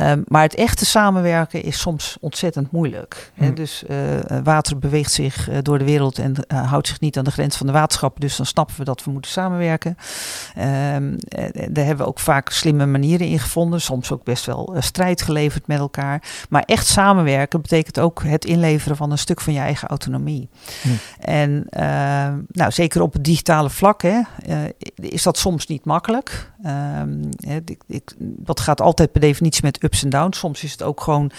[0.00, 3.32] Um, maar het echte samenwerken is soms ontzettend moeilijk.
[3.34, 3.46] Hè?
[3.46, 3.54] Hmm.
[3.54, 3.98] Dus uh,
[4.44, 7.56] water beweegt zich uh, door de wereld en uh, houdt zich niet aan de grens
[7.56, 8.20] van de waterschappen.
[8.20, 9.96] Dus dan snappen we dat we moeten samenwerken.
[10.58, 11.16] Um,
[11.70, 13.80] daar hebben we ook vaak slimme manieren in gevonden.
[13.80, 16.22] Soms ook best wel strijd geleverd met elkaar.
[16.48, 20.48] Maar echt samenwerken betekent ook het inleveren van een stuk van je eigen autonomie.
[20.82, 20.98] Hmm.
[21.18, 24.20] En ehm, nou, zeker op het digitale vlak hè,
[24.94, 26.50] is dat soms niet makkelijk.
[27.64, 30.38] Ik, ik, dat gaat altijd per definitie met ups en downs.
[30.38, 31.30] Soms is het ook gewoon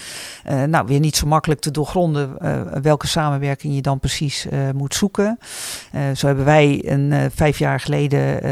[0.50, 4.70] uh, nou, weer niet zo makkelijk te doorgronden uh, welke samenwerking je dan precies uh,
[4.74, 5.38] moet zoeken.
[6.14, 8.42] zo hebben wij een, vijf jaar geleden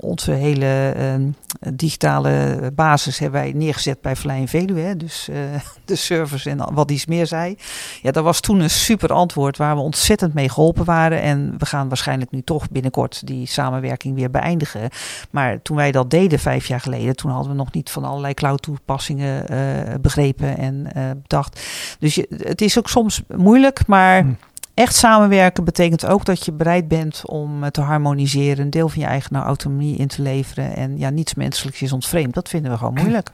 [0.00, 1.30] onze hele ehm,
[1.74, 4.96] digitale basis hebben wij neergezet bij Vlijn Veluwe.
[4.96, 5.28] Dus
[5.84, 7.56] de servers en wat iets meer zei.
[8.02, 11.22] Ja, dat was toen een super antwoord waar we ontzettend mee geholpen waren.
[11.22, 14.88] En we gaan waarschijnlijk nu toch binnenkort die samenwerking weer beëindigen.
[15.30, 18.34] Maar toen wij dat deden vijf jaar geleden, toen hadden we nog niet van allerlei
[18.34, 21.60] cloud toepassingen uh, begrepen en uh, bedacht.
[21.98, 24.32] Dus je, het is ook soms moeilijk, maar hm.
[24.74, 29.06] echt samenwerken betekent ook dat je bereid bent om te harmoniseren, een deel van je
[29.06, 30.76] eigen autonomie in te leveren.
[30.76, 32.34] En ja, niets menselijks is ons vreemd.
[32.34, 33.30] Dat vinden we gewoon moeilijk.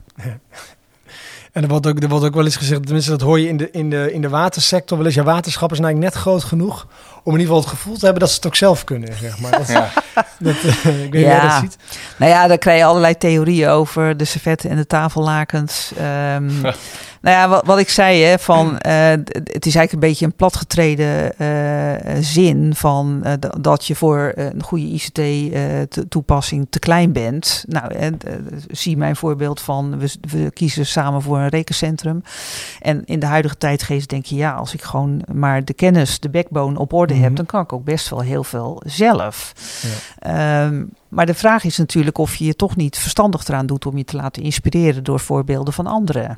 [1.53, 3.57] En er wordt, ook, er wordt ook wel eens gezegd, tenminste dat hoor je in
[3.57, 5.15] de, in de, in de watersector wel eens.
[5.15, 6.87] Ja, waterschappen zijn eigenlijk net groot genoeg
[7.29, 9.39] om in ieder geval het gevoel te hebben dat ze het ook zelf kunnen, zeg
[9.39, 9.51] maar.
[9.51, 9.91] Dat, ja.
[10.39, 11.43] dat, uh, ik weet ja.
[11.43, 11.77] niet dat ziet.
[12.17, 15.93] Nou ja, daar krijg je allerlei theorieën over de servetten en de tafellakens.
[16.35, 16.61] Um,
[17.21, 20.35] Nou ja, wat, wat ik zei, hè, van, uh, het is eigenlijk een beetje een
[20.35, 27.65] platgetreden uh, zin van uh, dat je voor een goede ICT-toepassing te klein bent.
[27.69, 28.17] Nou,
[28.71, 32.23] zie mijn voorbeeld van, we, we, kiezen samen voor een rekencentrum.
[32.81, 36.29] En in de huidige tijdgeest denk je, ja, als ik gewoon maar de kennis, de
[36.29, 37.37] backbone op orde mm -hmm.
[37.37, 39.53] heb, dan kan ik ook best wel heel veel zelf.
[40.21, 40.65] Ja.
[40.67, 43.97] Um, maar de vraag is natuurlijk of je je toch niet verstandig eraan doet om
[43.97, 46.37] je te laten inspireren door voorbeelden van anderen.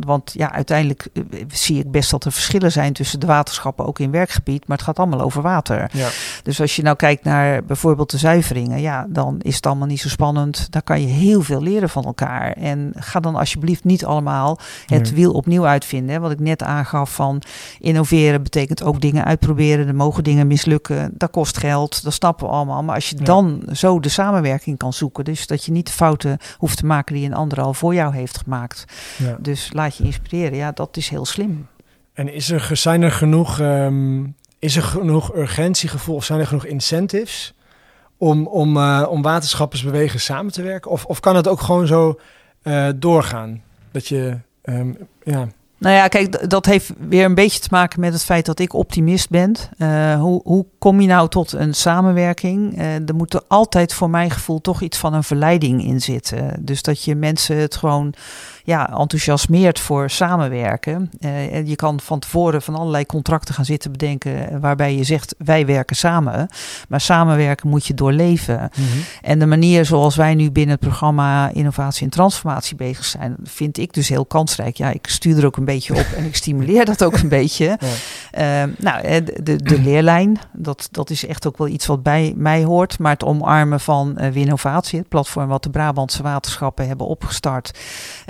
[0.00, 3.98] Want ja, uiteindelijk eh, zie ik best dat er verschillen zijn tussen de waterschappen, ook
[3.98, 5.90] in werkgebied, maar het gaat allemaal over water.
[5.92, 6.08] Ja.
[6.42, 10.00] Dus als je nou kijkt naar bijvoorbeeld de zuiveringen, ja, dan is het allemaal niet
[10.00, 10.66] zo spannend.
[10.70, 12.52] Daar kan je heel veel leren van elkaar.
[12.52, 15.12] En ga dan alsjeblieft niet allemaal het nee.
[15.14, 16.20] wiel opnieuw uitvinden.
[16.20, 17.42] Wat ik net aangaf van
[17.78, 19.86] innoveren betekent ook dingen uitproberen.
[19.88, 21.10] Er mogen dingen mislukken.
[21.12, 22.82] Dat kost geld, dat snappen we allemaal.
[22.82, 23.24] Maar als je ja.
[23.24, 25.24] dan zo de samenwerking kan zoeken.
[25.24, 28.14] Dus dat je niet de fouten hoeft te maken die een ander al voor jou
[28.14, 28.84] heeft gemaakt.
[29.16, 29.36] Ja.
[29.40, 30.56] Dus laat je inspireren.
[30.56, 31.66] Ja, dat is heel slim.
[32.12, 36.64] En is er, zijn er genoeg, um, is er genoeg urgentiegevoel of zijn er genoeg
[36.64, 37.54] incentives
[38.16, 40.90] om, om, uh, om waterschappensbewegen samen te werken?
[40.90, 42.20] Of, of kan het ook gewoon zo
[42.62, 43.62] uh, doorgaan?
[43.90, 45.48] Dat je, um, ja,
[45.78, 48.72] Nou ja, kijk, dat heeft weer een beetje te maken met het feit dat ik
[48.72, 49.54] optimist ben.
[49.78, 52.78] Uh, hoe, hoe kom je nou tot een samenwerking?
[52.78, 56.64] Uh, er moet er altijd voor mijn gevoel toch iets van een verleiding in zitten.
[56.64, 58.14] Dus dat je mensen het gewoon
[58.68, 61.10] ja, enthousiasmeert voor samenwerken.
[61.20, 65.66] Uh, je kan van tevoren van allerlei contracten gaan zitten bedenken waarbij je zegt wij
[65.66, 66.48] werken samen.
[66.88, 68.70] Maar samenwerken moet je doorleven.
[68.76, 68.98] Mhm.
[69.22, 73.78] En de manier zoals wij nu binnen het programma Innovatie en Transformatie bezig zijn, vind
[73.78, 74.76] ik dus heel kansrijk.
[74.76, 77.64] Ja, ik stuur er ook een beetje op en ik stimuleer dat ook een beetje.
[77.64, 77.88] Ja.
[78.38, 82.64] Uh, nou, de, de leerlijn, dat, dat is echt ook wel iets wat bij mij
[82.64, 82.98] hoort.
[82.98, 87.78] Maar het omarmen van uh, Winnovatie, het platform wat de Brabantse waterschappen hebben opgestart.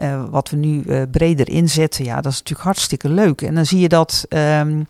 [0.03, 3.43] Uh, wat we nu uh, breder inzetten, ja, dat is natuurlijk hartstikke leuk.
[3.43, 4.87] En dan zie je dat um,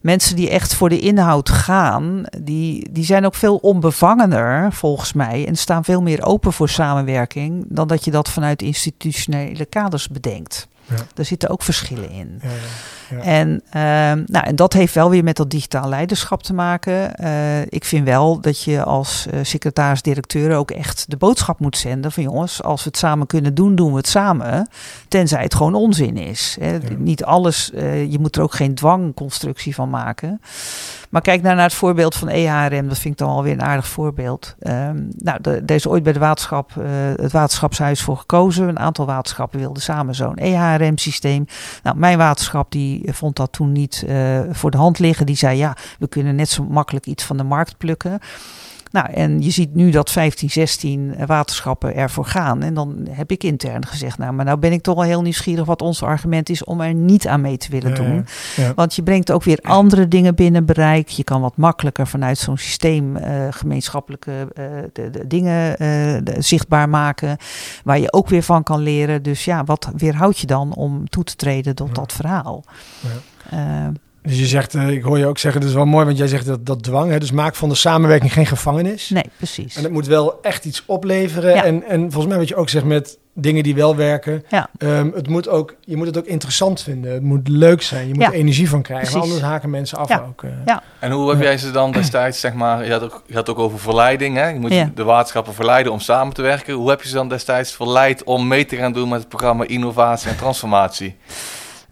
[0.00, 5.46] mensen die echt voor de inhoud gaan, die, die zijn ook veel onbevangener volgens mij
[5.46, 10.68] en staan veel meer open voor samenwerking dan dat je dat vanuit institutionele kaders bedenkt.
[10.84, 10.94] Ja.
[11.14, 12.40] Er zitten ook verschillen in.
[12.42, 12.50] Ja,
[13.16, 13.72] ja, en, uh,
[14.26, 17.12] nou, en dat heeft wel weer met dat digitaal leiderschap te maken.
[17.20, 22.12] Uh, ik vind wel dat je als uh, secretaris-directeur ook echt de boodschap moet zenden
[22.12, 24.68] van jongens, als we het samen kunnen doen, doen we het samen.
[25.08, 26.56] Tenzij het gewoon onzin is.
[26.60, 26.78] Hè.
[26.98, 30.40] Niet alles, uh, je moet er ook geen dwangconstructie van maken.
[31.12, 33.86] Maar kijk nou naar het voorbeeld van EHRM, dat vind ik dan alweer een aardig
[33.86, 34.54] voorbeeld.
[34.60, 36.84] Um, nou, is ooit bij de waterschap, uh,
[37.16, 38.68] het waterschapshuis voor gekozen.
[38.68, 41.46] Een aantal waterschappen wilden samen zo'n EHRM-systeem.
[41.82, 45.26] Nou, mijn waterschap die vond dat toen niet uh, voor de hand liggen.
[45.26, 48.18] Die zei ja, we kunnen net zo makkelijk iets van de markt plukken.
[48.92, 52.62] Nou, en je ziet nu dat 15, 16 waterschappen ervoor gaan.
[52.62, 55.64] En dan heb ik intern gezegd, nou, maar nou ben ik toch wel heel nieuwsgierig
[55.64, 58.26] wat ons argument is om er niet aan mee te willen doen.
[58.56, 58.74] Ja.
[58.74, 61.08] Want je brengt ook weer andere dingen binnen bereik.
[61.08, 66.88] Je kan wat makkelijker vanuit zo'n systeem uh, gemeenschappelijke uh, de, de dingen uh, zichtbaar
[66.88, 67.36] maken,
[67.84, 69.22] waar je ook weer van kan leren.
[69.22, 72.64] Dus ja, wat weerhoud je dan om toe te treden tot dat verhaal?
[74.22, 76.26] Dus je zegt, uh, ik hoor je ook zeggen, dat is wel mooi, want jij
[76.26, 79.08] zegt dat, dat dwang, hè, dus maak van de samenwerking geen gevangenis.
[79.08, 79.76] Nee, precies.
[79.76, 81.54] En het moet wel echt iets opleveren.
[81.54, 81.64] Ja.
[81.64, 84.68] En, en volgens mij wat je ook zegt met dingen die wel werken, ja.
[84.78, 87.12] um, het moet ook, je moet het ook interessant vinden.
[87.12, 88.08] Het moet leuk zijn.
[88.08, 89.22] Je moet er energie van krijgen, precies.
[89.22, 90.42] anders haken mensen af ook.
[90.42, 90.50] Uh.
[90.64, 90.82] Ja.
[90.98, 93.58] En hoe heb jij ze dan destijds, zeg maar, je had ook, je had ook
[93.58, 94.48] over verleiding, hè?
[94.48, 96.74] Je moet de waterschappen verleiden om samen te werken.
[96.74, 99.66] Hoe heb je ze dan destijds verleid om mee te gaan doen met het programma
[99.66, 101.16] Innovatie en Transformatie?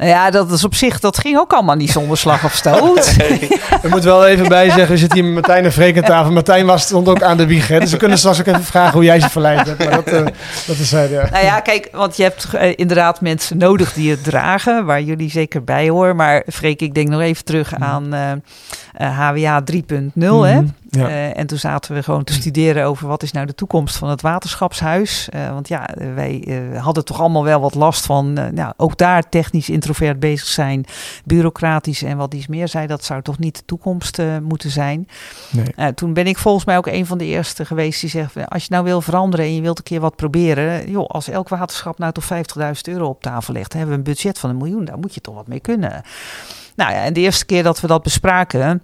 [0.03, 3.17] Ja, dat is op zich, dat ging ook allemaal niet zonder slag of stoot.
[3.17, 3.39] Nee.
[3.83, 6.33] We moeten wel even bij zeggen, we zitten hier met Martijn en Freek aan tafel.
[6.33, 7.81] Martijn was, stond ook aan de wieg, hè?
[7.81, 9.85] dus we kunnen straks ook even vragen hoe jij ze verleid hebt.
[9.85, 10.27] Maar dat, uh,
[10.67, 11.29] dat is hij, ja.
[11.31, 15.31] Nou ja, kijk, want je hebt uh, inderdaad mensen nodig die het dragen, waar jullie
[15.31, 16.17] zeker bij horen.
[16.17, 19.81] Maar Freek, ik denk nog even terug aan uh, HWA 3.0,
[20.15, 20.43] mm.
[20.43, 20.61] hè?
[20.91, 21.09] Ja.
[21.09, 24.09] Uh, en toen zaten we gewoon te studeren over wat is nou de toekomst van
[24.09, 25.29] het waterschapshuis.
[25.35, 29.29] Uh, want ja, wij uh, hadden toch allemaal wel wat last van, nou, ook daar
[29.29, 30.85] technisch introvert bezig zijn,
[31.25, 35.09] bureaucratisch en wat iets meer zei, dat zou toch niet de toekomst moeten zijn.
[35.51, 35.95] Nee.
[35.95, 38.69] toen ben ik volgens mij ook een van de eerste geweest die zegt, als je
[38.71, 42.13] nou wil veranderen en je wilt een keer wat proberen, joh, als elk waterschap nou
[42.13, 45.15] toch 50.000 euro op tafel legt, hebben we een budget van een miljoen, daar moet
[45.15, 46.03] je toch wat mee kunnen.
[46.77, 48.83] Nou ja, en de eerste keer dat we dat bespraken,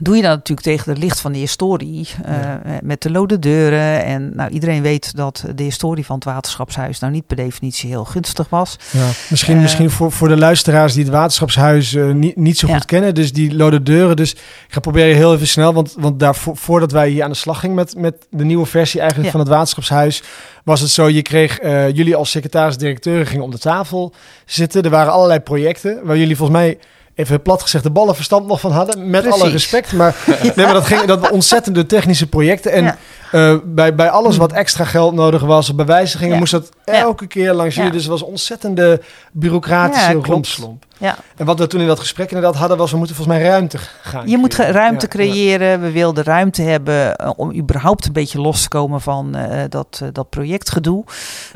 [0.00, 2.08] doe je dat natuurlijk tegen het licht van de historie.
[2.26, 2.60] Uh, ja.
[2.82, 4.04] Met de lode deuren.
[4.04, 8.04] En nou, iedereen weet dat de historie van het waterschapshuis nou niet per definitie heel
[8.04, 8.76] gunstig was.
[8.90, 12.66] Ja, misschien, uh, misschien voor, voor de luisteraars die het waterschapshuis uh, niet, niet zo
[12.66, 12.74] ja.
[12.74, 13.14] goed kennen.
[13.14, 14.16] Dus die lode deuren.
[14.16, 15.74] Dus ik ga proberen heel even snel.
[15.74, 19.00] Want, want daarvoor, voordat wij hier aan de slag gingen met, met de nieuwe versie
[19.00, 20.22] eigenlijk van het waterschapshuis.
[20.64, 21.58] Was het zo, je kreeg,
[21.92, 24.14] jullie als secretaris-directeur gingen om de tafel
[24.46, 24.82] zitten.
[24.82, 26.78] Er waren allerlei projecten waar jullie volgens mij
[27.22, 29.10] even plat gezegd, de ballen verstand nog van hadden.
[29.10, 29.42] Met Precies.
[29.42, 29.92] alle respect.
[29.92, 32.72] Maar, nee, maar dat ging dat ontzettende technische projecten.
[32.72, 32.96] En ja.
[33.32, 36.38] Uh, bij, bij alles wat extra geld nodig was, bij wijzigingen, ja.
[36.38, 37.90] moest dat elke keer langs jullie.
[37.90, 39.00] Dus het was ontzettende
[39.32, 40.84] bureaucratische rompslomp.
[41.02, 41.16] Ja.
[41.36, 43.78] En wat we toen in dat gesprek inderdaad hadden, was we moeten volgens mij ruimte
[44.02, 44.28] gaan.
[44.28, 45.80] Je moet ruimte creëren.
[45.80, 50.00] We wilden ruimte hebben uh, om überhaupt een beetje los te komen van uh, dat,
[50.02, 51.04] uh, dat projectgedoe.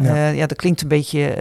[0.03, 0.29] Ja.
[0.29, 1.35] ja, dat klinkt een beetje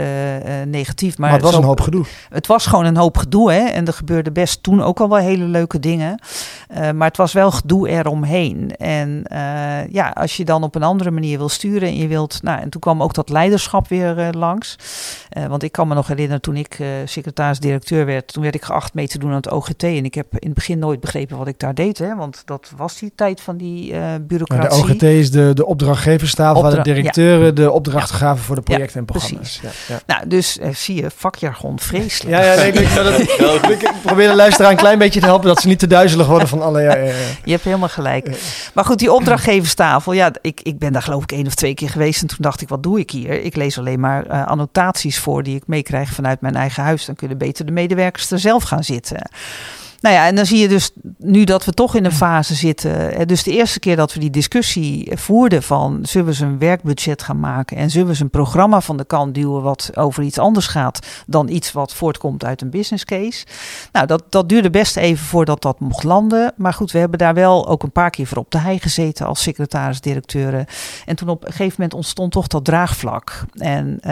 [0.68, 1.18] negatief.
[1.18, 2.06] Maar, maar het was zo, een hoop gedoe.
[2.30, 3.52] Het was gewoon een hoop gedoe.
[3.52, 3.66] Hè?
[3.66, 6.20] En er gebeurde best toen ook al wel hele leuke dingen.
[6.96, 8.76] maar het was wel gedoe eromheen.
[8.76, 9.26] En
[9.90, 12.40] ja, als je dan op een andere manier wil sturen en je wilt.
[12.44, 14.76] Nou, en toen kwam ook dat leiderschap weer langs.
[15.48, 18.94] want ik kan me nog herinneren toen ik secretaris-directeur directeur werd, toen werd ik geacht
[18.94, 19.84] mee te doen aan het OGT.
[19.84, 22.72] En ik heb in het begin nooit begrepen wat ik daar deed, hè, want dat
[22.78, 24.86] was die tijd van die uh, bureaucratie.
[24.86, 29.00] de OGT is de, de opdrachtgeverstafel waar de directeuren de opdrachten gaven voor de projecten
[29.00, 29.62] en programma's.
[29.88, 32.36] Ja, Nou, dus uh, zie je, vakjargon, vreselijk.
[32.36, 35.62] Ja, ja nee, ik, dat, ik, probeer de luisteraar een klein beetje te helpen dat
[35.62, 36.82] ze niet te duizelig worden van alle...
[36.82, 36.96] Ja,
[37.44, 38.30] Je hebt helemaal gelijk.
[38.74, 41.90] Maar goed, die opdrachtgeverstafel, ja, ik, ik ben daar geloof ik één of twee keer
[41.90, 42.22] geweest.
[42.22, 43.42] En toen dacht ik, wat doe ik hier?
[43.42, 47.06] Ik lees alleen maar uh, annotaties voor die ik meekrijg vanuit mijn eigen huis.
[47.06, 49.30] Dan kunnen beter de medewerkers er zelf gaan zitten.
[50.06, 53.28] Nou ja, en dan zie je dus nu dat we toch in een fase zitten.
[53.28, 57.22] Dus de eerste keer dat we die discussie voerden van zullen we eens een werkbudget
[57.22, 60.40] gaan maken en zullen we eens een programma van de kant duwen wat over iets
[60.40, 63.46] anders gaat dan iets wat voortkomt uit een business case.
[63.92, 66.54] Nou, dat, dat duurde best even voordat dat mocht landen.
[66.58, 69.26] Maar goed, we hebben daar wel ook een paar keer voor op de hei gezeten
[69.26, 70.66] als secretaris-directeuren.
[71.06, 73.44] En toen op een gegeven moment ontstond toch dat draagvlak.
[73.54, 74.12] En, uh,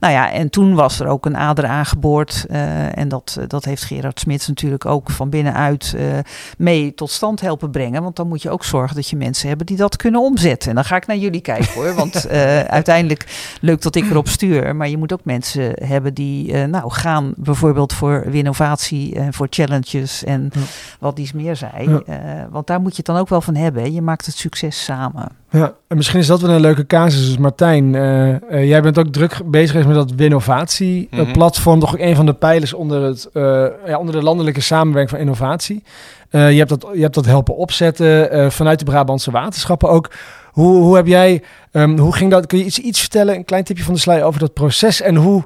[0.00, 2.46] nou ja, en toen was er ook een ader aangeboord.
[2.50, 6.18] Uh, en dat, dat heeft Gerard Smits natuurlijk ook van binnenuit uh,
[6.58, 8.02] mee tot stand helpen brengen.
[8.02, 10.68] Want dan moet je ook zorgen dat je mensen hebben die dat kunnen omzetten.
[10.68, 11.94] En dan ga ik naar jullie kijken hoor.
[11.94, 14.76] Want uh, uiteindelijk leuk dat ik erop stuur.
[14.76, 19.46] Maar je moet ook mensen hebben die uh, nou, gaan bijvoorbeeld voor innovatie en voor
[19.50, 20.60] challenges en ja.
[20.98, 22.02] wat iets meer zei.
[22.06, 22.48] Ja.
[22.50, 23.92] want daar moet je het dan ook wel van hebben.
[23.92, 25.28] Je maakt het succes samen.
[25.50, 27.26] Ja, en misschien is dat wel een leuke casus.
[27.26, 31.74] Dus Martijn, uh, uh, jij bent ook druk bezig met dat Winnovatie-platform.
[31.76, 31.90] Mm -hmm.
[31.90, 35.18] Toch ook een van de pijlers onder, het, uh, ja, onder de landelijke samenwerking van
[35.18, 35.82] innovatie.
[36.30, 40.10] je, hebt dat, je hebt dat helpen opzetten vanuit de Brabantse waterschappen ook.
[40.52, 42.46] Hoe, hoe heb jij, um, hoe ging dat?
[42.46, 45.14] Kun je iets, iets vertellen, een klein tipje van de sluier over dat proces en
[45.14, 45.44] hoe,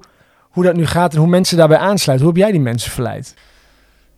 [0.50, 2.26] hoe dat nu gaat en hoe mensen daarbij aansluiten?
[2.26, 3.34] Hoe heb jij die mensen verleid?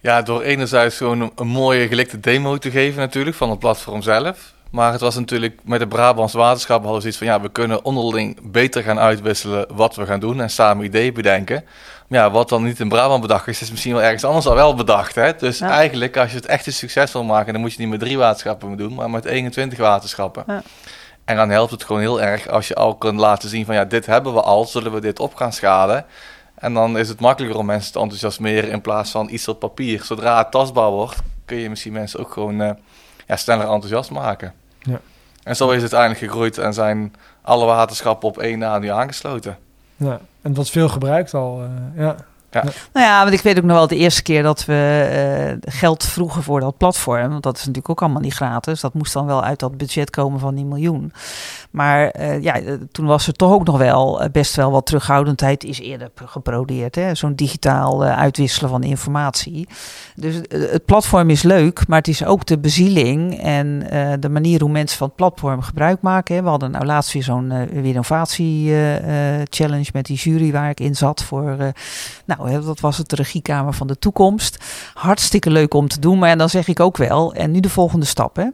[0.00, 4.02] Ja, door enerzijds gewoon een, een mooie gelikte demo te geven natuurlijk van het platform
[4.02, 4.54] zelf.
[4.74, 7.84] Maar het was natuurlijk met de Brabants Waterschap hadden we zoiets van ja, we kunnen
[7.84, 11.64] onderling beter gaan uitwisselen wat we gaan doen en samen ideeën bedenken.
[12.08, 14.54] Maar ja, wat dan niet in Brabant bedacht is, is misschien wel ergens anders al
[14.54, 15.14] wel bedacht.
[15.14, 15.36] Hè?
[15.36, 15.70] Dus ja.
[15.70, 18.18] eigenlijk, als je het echt een succes wil maken, dan moet je niet met drie
[18.18, 20.44] waterschappen doen, maar met 21 waterschappen.
[20.46, 20.62] Ja.
[21.24, 23.84] En dan helpt het gewoon heel erg als je al kunt laten zien van ja,
[23.84, 26.04] dit hebben we al, zullen we dit op gaan schalen.
[26.54, 30.04] En dan is het makkelijker om mensen te enthousiasmeren in plaats van iets op papier.
[30.04, 32.70] Zodra het tastbaar wordt, kun je misschien mensen ook gewoon uh,
[33.26, 34.62] ja, sneller enthousiast maken.
[34.84, 35.00] Ja.
[35.42, 39.58] En zo is het uiteindelijk gegroeid en zijn alle waterschappen op één na nu aangesloten.
[39.96, 41.62] Ja, en het wordt veel gebruikt al.
[41.62, 41.68] Uh,
[42.02, 42.16] ja.
[42.62, 46.04] Nou ja, want ik weet ook nog wel de eerste keer dat we uh, geld
[46.04, 47.28] vroegen voor dat platform.
[47.28, 48.80] Want dat is natuurlijk ook allemaal niet gratis.
[48.80, 51.12] Dat moest dan wel uit dat budget komen van die miljoen.
[51.70, 52.60] Maar uh, ja,
[52.92, 55.64] toen was er toch ook nog wel best wel wat terughoudendheid.
[55.64, 56.98] Is eerder geprodeerd.
[57.12, 59.68] Zo'n digitaal uitwisselen van informatie.
[60.14, 63.86] Dus het platform is leuk, maar het is ook de bezieling en
[64.20, 66.34] de manier hoe mensen van het platform gebruik maken.
[66.34, 66.42] Hè.
[66.42, 68.74] We hadden nou laatst weer zo'n innovatie
[69.48, 71.56] challenge met die jury waar ik in zat voor.
[72.24, 74.64] nou, dat was het de regiekamer van de toekomst.
[74.94, 77.34] Hartstikke leuk om te doen, maar dan zeg ik ook wel.
[77.34, 78.36] En nu de volgende stap.
[78.36, 78.46] Hè?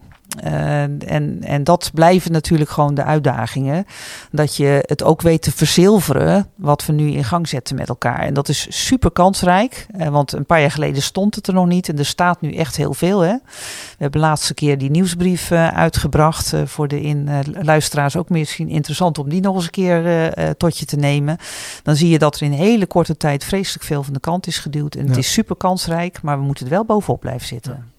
[0.45, 3.87] Uh, en, en dat blijven natuurlijk gewoon de uitdagingen.
[4.31, 8.19] Dat je het ook weet te verzilveren wat we nu in gang zetten met elkaar.
[8.19, 9.87] En dat is super kansrijk.
[9.97, 11.89] Uh, want een paar jaar geleden stond het er nog niet.
[11.89, 13.21] En er staat nu echt heel veel.
[13.21, 13.33] Hè?
[13.33, 16.55] We hebben de laatste keer die nieuwsbrief uh, uitgebracht.
[16.65, 17.29] voor de in,
[17.63, 21.37] luisteraars ook misschien interessant om die nog eens een keer tot je te nemen.
[21.83, 24.59] Dan zie je dat er in hele korte tijd vreselijk veel van de kant is
[24.59, 24.95] geduwd.
[24.95, 25.09] En ja.
[25.09, 26.23] het is super kansrijk.
[26.23, 27.73] Maar we moeten er wel bovenop blijven zitten.
[27.73, 27.90] Ja.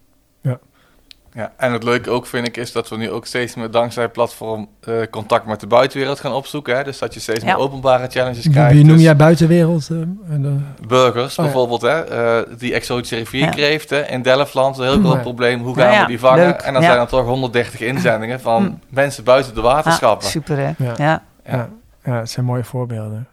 [1.33, 4.03] Ja, en het leuke ook vind ik is dat we nu ook steeds meer dankzij
[4.03, 6.75] het platform uh, contact met de buitenwereld gaan opzoeken.
[6.77, 6.83] Hè?
[6.83, 7.45] Dus dat je steeds ja.
[7.45, 8.73] meer openbare challenges krijgt.
[8.73, 9.89] Wie noem dus jij buitenwereld?
[9.91, 10.51] Uh,
[10.87, 12.11] burgers oh, bijvoorbeeld, hè?
[12.41, 15.21] Uh, die exotische rivierkreeften in Delftland, een heel groot Nee.
[15.21, 15.61] probleem.
[15.61, 16.45] Hoe gaan we die vangen?
[16.45, 16.61] leuk.
[16.61, 16.87] En dan Ja.
[16.87, 20.25] zijn er toch 130 inzendingen van mensen buiten de waterschappen.
[20.25, 20.63] Ah, super hè?
[20.63, 20.75] Ja.
[20.77, 20.93] Ja.
[20.97, 21.21] ja.
[21.45, 21.69] Ja.
[22.03, 23.27] ja, het zijn mooie voorbeelden.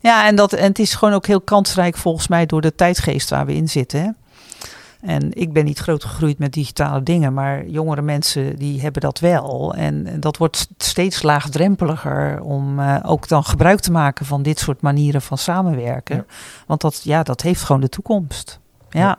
[0.00, 3.46] en, dat, en het is gewoon ook heel kansrijk volgens mij door de tijdgeest waar
[3.46, 4.00] we in zitten.
[4.00, 4.08] Hè?
[5.00, 9.18] En ik ben niet groot gegroeid met digitale dingen, maar jongere mensen die hebben dat
[9.18, 9.74] wel.
[9.74, 14.80] En dat wordt steeds laagdrempeliger om eh, ook dan gebruik te maken van dit soort
[14.80, 16.16] manieren van samenwerken.
[16.16, 16.24] Ja.
[16.66, 18.60] Want dat, ja, dat heeft gewoon de toekomst.
[18.90, 19.00] Ja.
[19.00, 19.18] Ja.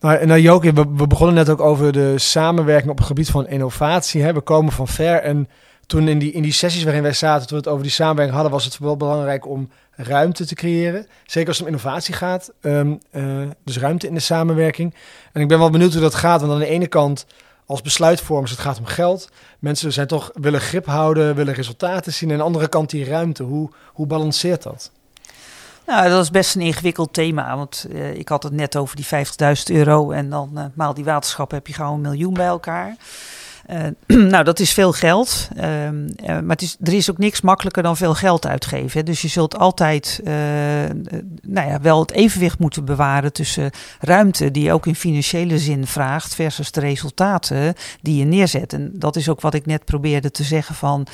[0.00, 3.48] Nou, nou Joke, we, we begonnen net ook over de samenwerking op het gebied van
[3.48, 4.22] innovatie.
[4.22, 4.32] Hè.
[4.32, 5.48] We komen van ver en
[5.90, 8.34] toen in die, in die sessies waarin wij zaten, toen we het over die samenwerking
[8.34, 11.06] hadden, was het wel belangrijk om ruimte te creëren.
[11.26, 12.52] Zeker als het om innovatie gaat.
[12.60, 14.94] Um, uh, dus ruimte in de samenwerking.
[15.32, 16.40] En ik ben wel benieuwd hoe dat gaat.
[16.40, 17.26] Want aan de ene kant,
[17.66, 19.28] als besluitvormers, het gaat om geld.
[19.58, 22.28] Mensen zijn toch, willen grip houden, willen resultaten zien.
[22.28, 23.42] En aan de andere kant die ruimte.
[23.42, 24.90] Hoe, hoe balanceert dat?
[25.86, 27.56] Nou, dat is best een ingewikkeld thema.
[27.56, 29.12] Want uh, ik had het net over die 50.000
[29.64, 30.10] euro.
[30.10, 32.96] En dan uh, maal die waterschap heb je gauw een miljoen bij elkaar.
[34.06, 35.48] nou, dat is veel geld.
[35.56, 39.04] Ehm, maar het is, er is ook niks makkelijker dan veel geld uitgeven.
[39.04, 40.20] Dus je zult altijd
[41.42, 45.86] nou ja, wel het evenwicht moeten bewaren tussen ruimte die je ook in financiële zin
[45.86, 48.72] vraagt, versus de resultaten die je neerzet.
[48.72, 51.06] En dat is ook wat ik net probeerde te zeggen van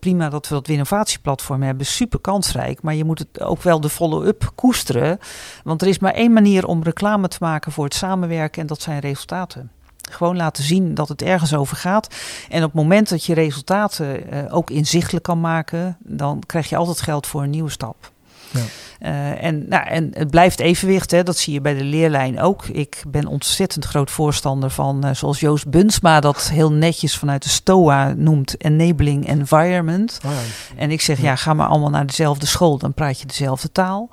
[0.00, 2.82] prima dat we dat innovatieplatform hebben, super kansrijk.
[2.82, 5.18] Maar je moet het ook wel de follow-up koesteren.
[5.64, 8.82] Want er is maar één manier om reclame te maken voor het samenwerken en dat
[8.82, 9.70] zijn resultaten.
[10.10, 12.14] Gewoon laten zien dat het ergens over gaat.
[12.48, 16.76] En op het moment dat je resultaten uh, ook inzichtelijk kan maken, dan krijg je
[16.76, 18.10] altijd geld voor een nieuwe stap.
[18.50, 18.60] Ja.
[19.00, 22.66] Uh, en, nou, en het blijft evenwicht, hè, dat zie je bij de leerlijn ook.
[22.66, 27.48] Ik ben ontzettend groot voorstander van, uh, zoals Joost Bunsma dat heel netjes vanuit de
[27.48, 30.20] STOA noemt, enabling environment.
[30.24, 30.38] Oh ja.
[30.76, 34.08] En ik zeg, ja, ga maar allemaal naar dezelfde school, dan praat je dezelfde taal.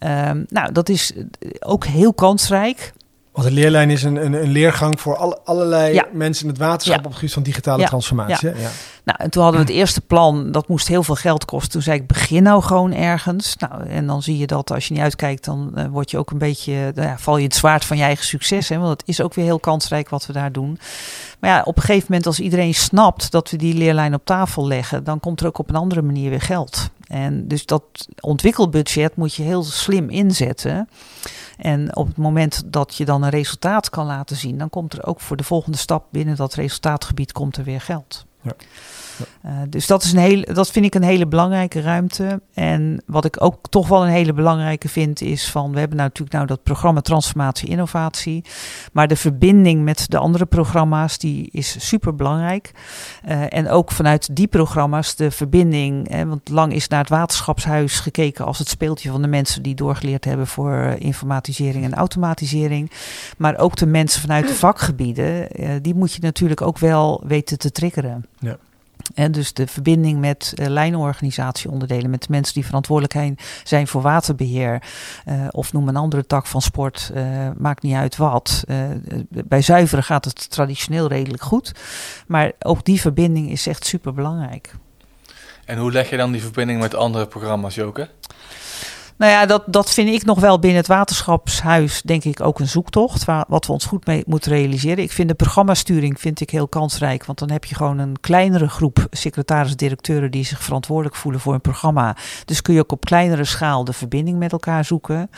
[0.00, 1.12] Uh, nou, dat is
[1.60, 2.92] ook heel kansrijk.
[3.38, 6.98] Want de leerlijn is een, een, een leergang voor alle, allerlei mensen in het waterschap
[6.98, 8.48] op het gebied van digitale transformatie.
[8.48, 8.70] Ja.
[9.04, 11.70] Nou, en toen hadden we het eerste plan, dat moest heel veel geld kosten.
[11.70, 13.56] Toen zei ik, begin nou gewoon ergens.
[13.56, 16.30] Nou, en dan zie je dat als je niet uitkijkt, dan uh, word je ook
[16.30, 18.68] een beetje, nou ja, val je het zwaard van je eigen succes.
[18.68, 18.78] Hè?
[18.78, 20.78] Want het is ook weer heel kansrijk wat we daar doen.
[21.38, 24.66] Maar ja, op een gegeven moment als iedereen snapt dat we die leerlijn op tafel
[24.66, 26.90] leggen, dan komt er ook op een andere manier weer geld.
[27.08, 27.82] En dus dat
[28.20, 30.88] ontwikkelbudget moet je heel slim inzetten.
[31.56, 35.06] En op het moment dat je dan een resultaat kan laten zien, dan komt er
[35.06, 38.26] ook voor de volgende stap binnen dat resultaatgebied komt er weer geld.
[38.40, 38.52] Ja.
[39.46, 42.40] Uh, dus dat, is een hele, dat vind ik een hele belangrijke ruimte.
[42.54, 46.32] En wat ik ook toch wel een hele belangrijke vind, is van we hebben natuurlijk
[46.32, 48.44] nou dat programma Transformatie Innovatie.
[48.92, 52.70] Maar de verbinding met de andere programma's, die is super belangrijk.
[53.28, 56.10] Uh, en ook vanuit die programma's de verbinding.
[56.10, 59.74] Hè, want lang is naar het waterschapshuis gekeken als het speeltje van de mensen die
[59.74, 62.90] doorgeleerd hebben voor informatisering en automatisering.
[63.36, 65.48] Maar ook de mensen vanuit de vakgebieden,
[65.82, 68.26] die moet je natuurlijk ook wel weten te triggeren.
[68.38, 68.56] Ja.
[69.14, 74.82] Dus de verbinding met uh, lijnorganisatieonderdelen, met mensen die verantwoordelijk zijn voor waterbeheer,
[75.28, 78.64] uh, of noem een andere tak van sport, uh, maakt niet uit wat.
[79.28, 81.72] bij zuiveren gaat het traditioneel redelijk goed,
[82.26, 84.74] maar ook die verbinding is echt super belangrijk.
[85.64, 88.08] En hoe leg je dan die verbinding met andere programma's, Joke?
[89.18, 92.68] Nou ja, dat, dat vind ik nog wel binnen het waterschapshuis, denk ik, ook een
[92.68, 93.24] zoektocht.
[93.24, 95.04] Waar, wat we ons goed mee moeten realiseren.
[95.04, 97.24] Ik vind de programmasturing vind ik heel kansrijk.
[97.24, 101.60] Want dan heb je gewoon een kleinere groep secretaris-directeuren die zich verantwoordelijk voelen voor een
[101.60, 102.16] programma.
[102.44, 105.30] Dus kun je ook op kleinere schaal de verbinding met elkaar zoeken.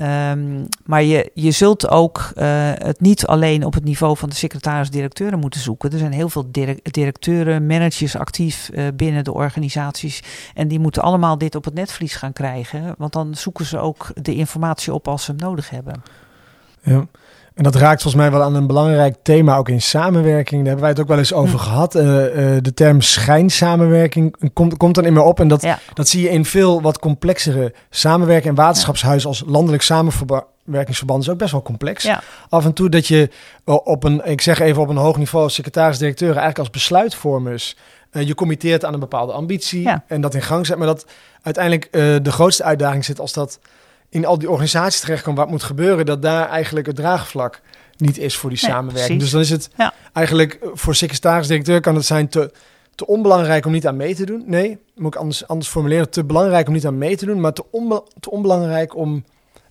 [0.00, 4.34] Um, maar je, je zult ook uh, het niet alleen op het niveau van de
[4.34, 5.92] secretaris-directeuren moeten zoeken.
[5.92, 6.50] Er zijn heel veel
[6.82, 10.22] directeuren, managers actief uh, binnen de organisaties.
[10.54, 12.94] En die moeten allemaal dit op het netvlies gaan krijgen.
[12.98, 16.02] Want dan zoeken ze ook de informatie op als ze hem nodig hebben.
[16.82, 17.06] Ja.
[17.54, 20.60] En dat raakt volgens mij wel aan een belangrijk thema ook in samenwerking.
[20.60, 21.64] Daar hebben wij het ook wel eens over hm.
[21.64, 21.96] gehad.
[21.96, 25.40] Uh, uh, de term schijnsamenwerking komt, komt dan in me op.
[25.40, 28.48] En dat, dat zie je in veel wat complexere samenwerking.
[28.48, 32.02] En waterschapshuis als landelijk samenwerkingsverband is ook best wel complex.
[32.02, 32.22] Ja.
[32.48, 33.30] Af en toe dat je
[33.64, 37.76] op een, ik zeg even op een hoog niveau, secretaris-directeur eigenlijk als besluitvormers
[38.12, 40.76] uh, je committeert aan een bepaalde ambitie en dat in gang zet.
[40.78, 41.06] Maar dat
[41.42, 41.92] uiteindelijk
[42.24, 43.58] de grootste uitdaging zit als dat
[44.12, 47.60] in al die organisaties terechtkomt wat moet gebeuren, dat daar eigenlijk het draagvlak
[47.96, 49.20] niet is voor die samenwerking.
[49.20, 49.70] Dus dan is het
[50.12, 52.52] eigenlijk eh, voor secretaris-directeur kan het zijn te,
[52.94, 54.42] te onbelangrijk om niet aan mee te doen.
[54.46, 56.10] Nee, moet ik anders, anders formuleren.
[56.10, 59.24] Te belangrijk om niet aan mee te doen, maar te, onbe, te onbelangrijk om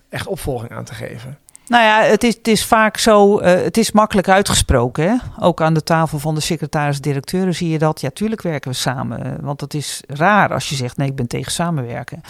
[0.08, 1.38] echt opvolging aan te geven.
[1.72, 5.04] Nou ja, het is, het is vaak zo, uh, het is makkelijk uitgesproken.
[5.04, 5.44] Hè?
[5.44, 8.00] Ook aan de tafel van de secretaris-directeuren zie je dat.
[8.00, 9.36] Ja, tuurlijk werken we samen.
[9.40, 12.20] Want het is raar als je zegt, nee, ik ben tegen samenwerken.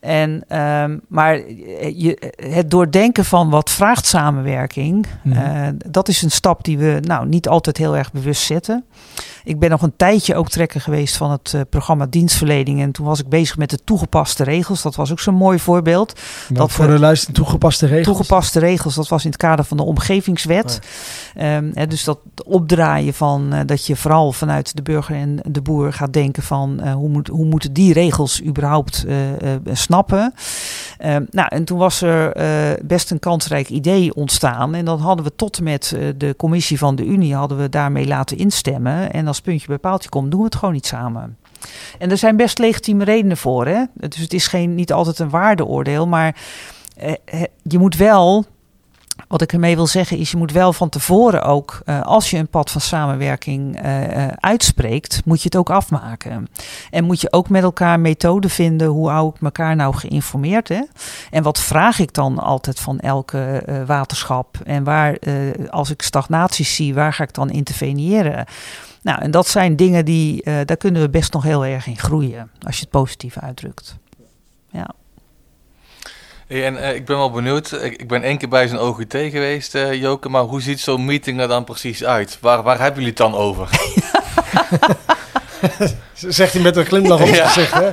[0.00, 1.50] En, um, maar
[1.94, 6.98] je, het doordenken van wat vraagt samenwerking, mm uh, dat is een stap die we
[7.02, 8.84] nou, niet altijd heel erg bewust zetten.
[9.44, 12.80] Ik ben nog een tijdje ook trekker geweest van het uh, programma dienstverlening.
[12.80, 14.82] En toen was ik bezig met de toegepaste regels.
[14.82, 16.20] Dat was ook zo'n mooi voorbeeld.
[16.48, 18.06] Wat dat voor de luister toegepaste regels?
[18.06, 20.78] Toegepaste regels, dat was in het kader van de omgevingswet.
[21.40, 25.92] Um, dus dat opdraaien van uh, dat je vooral vanuit de burger en de boer
[25.92, 29.04] gaat denken van uh, hoe, moet, hoe moeten die regels überhaupt
[29.72, 30.34] snappen.
[31.04, 32.32] Um, nou, en toen was er
[32.84, 34.74] best een kansrijk idee ontstaan.
[34.74, 38.06] En dan hadden we tot en met de commissie van de Unie hadden we daarmee
[38.06, 39.12] laten instemmen.
[39.12, 41.38] En als puntje bij paaltje komt, doen we het gewoon niet samen.
[41.98, 43.66] En er zijn best legitieme redenen voor.
[43.66, 43.84] Hè?
[43.94, 46.36] Dus het is geen, niet altijd een waardeoordeel, maar
[46.96, 48.44] eh, je moet wel
[49.30, 52.36] Wat ik ermee wil zeggen is, je moet wel van tevoren ook, uh, als je
[52.36, 56.48] een pad van samenwerking uh, uh, uitspreekt, moet je het ook afmaken.
[56.90, 60.68] En moet je ook met elkaar methoden vinden, hoe hou ik elkaar nou geïnformeerd?
[60.68, 60.82] Hè?
[61.30, 64.58] En wat vraag ik dan altijd van elke waterschap?
[64.64, 65.18] En waar,
[65.68, 68.46] als ik stagnaties zie, waar ga ik dan interveneren?
[69.02, 72.50] Nou, en dat zijn dingen die, daar kunnen we best nog heel erg in groeien,
[72.66, 73.96] als je het positief uitdrukt.
[74.70, 74.90] Ja.
[76.50, 77.72] Hey, en uh, ik ben wel benieuwd.
[77.72, 80.28] Ik, ik, ben één keer bij zo'n OGT geweest, uh, Joke.
[80.28, 82.38] Maar hoe ziet zo'n meeting er dan precies uit?
[82.40, 83.68] Waar, waar hebben jullie het dan over?
[86.12, 87.90] Zegt hij met een glimlach op zijn gezicht, hè?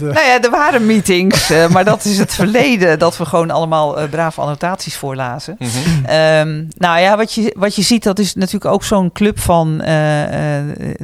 [0.00, 4.02] Nou ja, er waren meetings, uh, maar dat is het verleden dat we gewoon allemaal
[4.02, 5.56] uh, brave annotaties voorlazen.
[5.58, 6.14] Mm -hmm.
[6.48, 9.82] um, nou ja, wat je, wat je ziet, dat is natuurlijk ook zo'n club van
[9.84, 10.58] uh,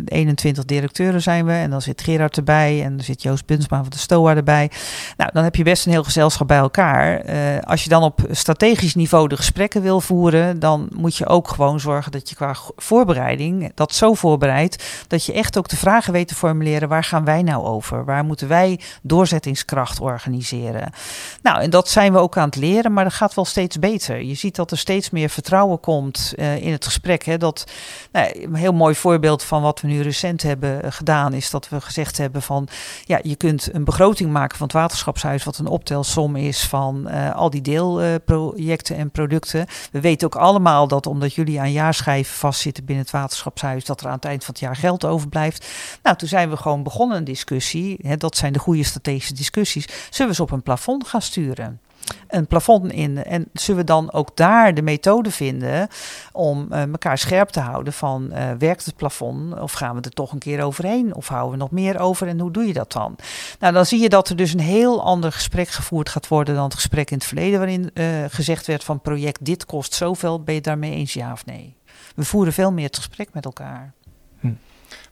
[0.05, 1.53] 21 directeuren zijn we.
[1.53, 4.71] En dan zit Gerard erbij en dan zit Joost Bunsma van de STOA erbij.
[5.17, 7.23] Nou, dan heb je best een heel gezelschap bij elkaar.
[7.65, 11.81] als je dan op strategisch niveau de gesprekken wil voeren, dan moet je ook gewoon
[11.81, 16.29] zorgen dat je qua voorbereiding dat zo voorbereidt dat je echt ook de vragen weet
[16.29, 16.89] te formuleren.
[16.89, 18.05] Waar gaan wij nou over?
[18.05, 18.72] Waar moeten wij
[19.03, 20.93] doorzettingskracht organiseren.
[21.43, 24.23] Nou, en dat zijn we ook aan het leren, maar dat gaat wel steeds beter.
[24.23, 27.25] Je ziet dat er steeds meer vertrouwen komt uh, in het gesprek.
[27.25, 27.65] Hè, dat,
[28.13, 31.69] nou, een heel mooi voorbeeld van wat we nu recent hebben eh, gedaan, is dat
[31.69, 32.69] we gezegd hebben van
[33.05, 37.35] ja, je kunt een begroting maken van het waterschapshuis, wat een optelsom is van uh,
[37.35, 39.67] al die deelprojecten en producten.
[39.93, 44.07] We weten ook allemaal dat omdat jullie aan jaarschijven vastzitten binnen het waterschapshuis, dat er
[44.07, 45.67] aan het eind van het jaar geld overblijft.
[46.03, 47.99] Nou, toen zijn we gewoon begonnen een discussie.
[48.03, 49.89] Hè, dat zijn de goede strategische discussies.
[50.11, 51.81] Zullen we ze op een plafond gaan sturen?
[52.29, 53.25] een plafond in.
[53.25, 55.89] En zullen we dan ook daar de methode vinden
[56.33, 60.11] om uh, elkaar scherp te houden van uh, werkt het plafond of gaan we er
[60.11, 62.93] toch een keer overheen of houden we nog meer over en hoe doe je dat
[62.93, 63.17] dan?
[63.59, 66.65] Nou, dan zie je dat er dus een heel ander gesprek gevoerd gaat worden dan
[66.65, 70.55] het gesprek in het verleden waarin uh, gezegd werd van project dit kost zoveel, ben
[70.55, 71.77] je daarmee eens ja of nee?
[72.15, 73.93] We voeren veel meer het gesprek met elkaar.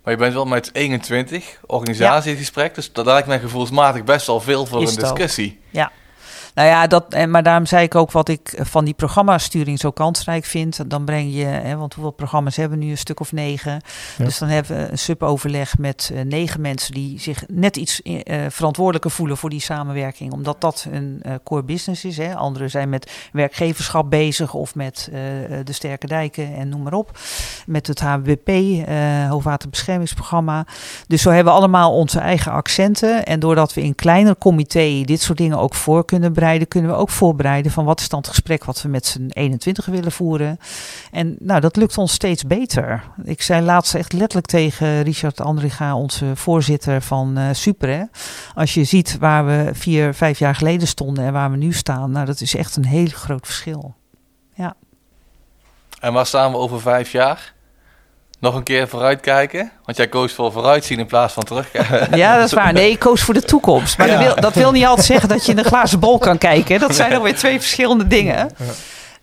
[0.02, 2.36] Maar je bent wel met 21 organisatie ja.
[2.36, 5.60] gesprek, dus dat lijkt mij gevoelsmatig best wel veel voor Is een discussie.
[5.70, 5.92] Ja.
[6.54, 9.90] Nou ja, dat, en, maar daarom zei ik ook wat ik van die programmasturing zo
[9.90, 10.90] kansrijk vind.
[10.90, 12.90] Dan breng je, hè, want hoeveel programma's hebben we nu?
[12.90, 13.80] Een stuk of negen.
[14.18, 14.24] Ja.
[14.24, 18.20] Dus dan hebben we een suboverleg met uh, negen mensen die zich net iets uh,
[18.48, 20.32] verantwoordelijker voelen voor die samenwerking.
[20.32, 22.16] Omdat dat een uh, core business is.
[22.16, 22.34] Hè.
[22.34, 25.08] Anderen zijn met werkgeverschap bezig of met
[25.64, 27.18] de Sterke Dijken en noem maar op.
[27.66, 28.50] Met het HWP,
[29.28, 30.66] Hoogwaterbeschermingsprogramma.
[31.06, 33.24] Dus zo hebben we allemaal onze eigen accenten.
[33.26, 37.10] En doordat we in kleiner comité dit soort dingen ook voor kunnen kunnen we ook
[37.10, 40.58] voorbereiden van wat is dan het gesprek wat we met z'n 21 willen voeren.
[41.10, 43.02] En nou, dat lukt ons steeds beter.
[43.24, 47.88] Ik zei laatst echt letterlijk tegen Richard Andriga, onze voorzitter van uh, Super.
[47.88, 48.04] Hè?
[48.54, 52.10] Als je ziet waar we vier, vijf jaar geleden stonden en waar we nu staan,
[52.10, 53.94] nou, dat is echt een heel groot verschil.
[54.54, 54.74] Ja.
[56.00, 57.52] En waar staan we over vijf jaar?
[58.40, 59.70] Nog een keer vooruitkijken?
[59.84, 62.16] Want jij koos voor vooruitzien in plaats van terugkijken.
[62.18, 62.72] Ja, dat is waar.
[62.72, 63.98] Nee, ik koos voor de toekomst.
[63.98, 64.16] Maar ja.
[64.16, 66.80] dat, wil, dat, wil, niet altijd zeggen dat je in een glazen bol kan kijken.
[66.80, 68.36] Dat zijn alweer twee verschillende dingen.
[68.36, 68.64] Ja.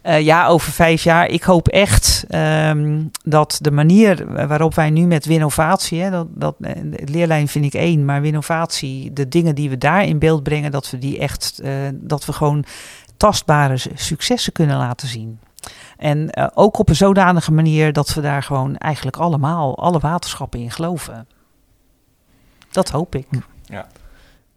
[0.07, 1.27] Uh, ja, over vijf jaar.
[1.27, 6.55] Ik hoop echt um, dat de manier waarop wij nu met Winnovatie, hè, dat, dat,
[7.05, 10.89] leerlijn vind ik één, maar Winnovatie, de dingen die we daar in beeld brengen, dat
[10.89, 12.65] we die echt, uh, dat we gewoon
[13.17, 15.39] tastbare successen kunnen laten zien.
[15.97, 20.59] En uh, ook op een zodanige manier dat we daar gewoon eigenlijk allemaal, alle waterschappen
[20.59, 21.27] in geloven.
[22.71, 23.27] Dat hoop ik.
[23.63, 23.87] Ja.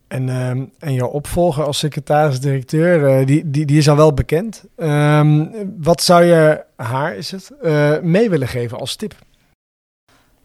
[0.09, 4.65] En, um, en jouw opvolger als secretaris-directeur, uh, die, die, die is al wel bekend.
[4.77, 9.15] Um, wat zou je haar, is het, uh, mee willen geven als tip?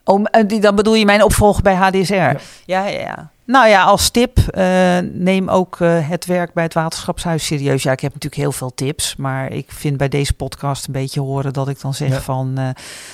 [0.06, 2.14] Oh, die, dan bedoel je mijn opvolger bij HDSR?
[2.14, 3.00] Ja, ja, ja.
[3.00, 3.34] ja.
[3.46, 7.84] Nou ja, als tip, uh, neem ook uh, het werk bij het Waterschapshuis serieus.
[7.84, 11.20] Ja, ik heb natuurlijk heel veel tips, maar ik vind bij deze podcast een beetje
[11.20, 12.22] horen dat ik dan zeg ja.
[12.22, 12.70] van, uh,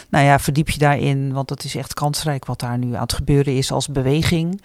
[0.09, 3.13] nou ja, verdiep je daarin, want het is echt kansrijk wat daar nu aan het
[3.13, 4.61] gebeuren is als beweging.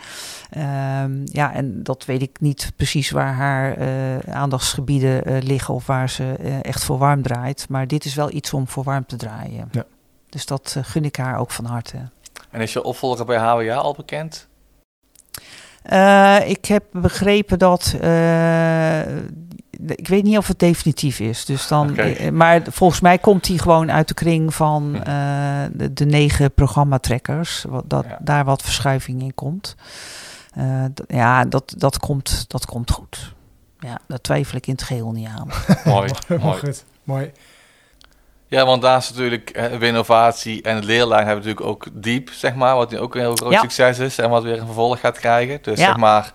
[0.57, 3.77] Um, ja, en dat weet ik niet precies waar haar
[4.29, 8.69] aandachtsgebieden liggen of waar ze echt voor warm draait, maar dit is wel iets om
[8.69, 9.69] voor warm te draaien.
[9.71, 9.85] Ja.
[10.29, 11.99] Dus dat gun ik haar ook van harte.
[12.51, 14.49] En is je opvolger bij HWA al bekend?
[15.93, 17.97] Uh, ik heb begrepen dat.
[18.03, 19.17] Uh,
[19.87, 21.45] ik weet niet of het definitief is.
[21.45, 22.31] Dus dan, okay.
[22.31, 25.03] Maar volgens mij komt hij gewoon uit de kring van uh,
[25.73, 27.65] de, de, negen programmatrekkers.
[27.69, 28.19] Wat, dat ja.
[28.21, 29.75] daar wat verschuiving in komt.
[31.07, 33.35] ja, dat, dat, komt, dat komt goed.
[33.79, 35.49] Ja, daar twijfel ik in het geheel niet aan.
[35.95, 36.59] mooi, mooi.
[36.59, 37.33] Goed, mooi.
[38.49, 42.55] Ja, want daar is natuurlijk eh, innovatie en het leerlijn hebben natuurlijk ook diep, zeg
[42.55, 43.61] maar, wat ook een heel groot ja.
[43.61, 45.59] succes is en wat weer een vervolg gaat krijgen.
[45.63, 45.87] Dus ja.
[45.87, 46.33] zeg maar,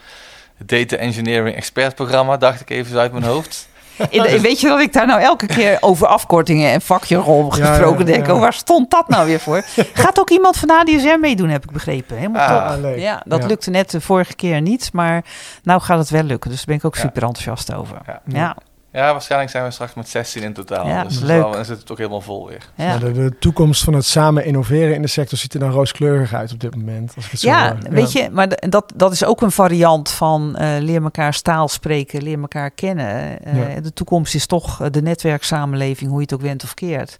[0.57, 3.69] het Data Engineering Expert programma, dacht ik even uit mijn hoofd.
[4.09, 7.99] In- weet je dat ik daar nou elke keer over afkortingen en vakjargon Ja, gesproken
[7.99, 8.25] ja, denk?
[8.25, 8.33] ja.
[8.33, 9.63] Oh, waar stond dat nou weer voor?
[9.93, 12.17] Gaat ook iemand van ADSR meedoen, heb ik begrepen.
[12.17, 12.81] Helemaal Ah, top.
[12.81, 12.99] leuk.
[12.99, 13.47] Ja, dat Ja.
[13.47, 15.23] lukte net de vorige keer niet, maar
[15.63, 16.49] nou gaat het wel lukken.
[16.49, 17.01] Dus daar ben ik ook Ja.
[17.01, 17.97] super enthousiast over.
[18.25, 18.55] Ja.
[18.93, 20.87] Ja, waarschijnlijk zijn we straks met 16 in totaal.
[20.87, 21.41] Ja, dus dat is leuk.
[21.53, 22.69] dan zit het toch helemaal vol weer.
[22.75, 22.97] ja.
[22.97, 26.51] De, de toekomst van het samen innoveren in de sector ziet er dan rooskleurig uit
[26.53, 27.13] op dit moment.
[27.15, 27.89] Als ik het zo Ja, hoor.
[27.89, 32.23] weet je, maar dat, dat is ook een variant van eh, leer elkaar taal spreken,
[32.23, 33.43] leer elkaar kennen.
[33.43, 33.81] Eh, Ja.
[33.81, 37.17] De toekomst is toch eh, de netwerksamenleving, hoe je het ook went of keert.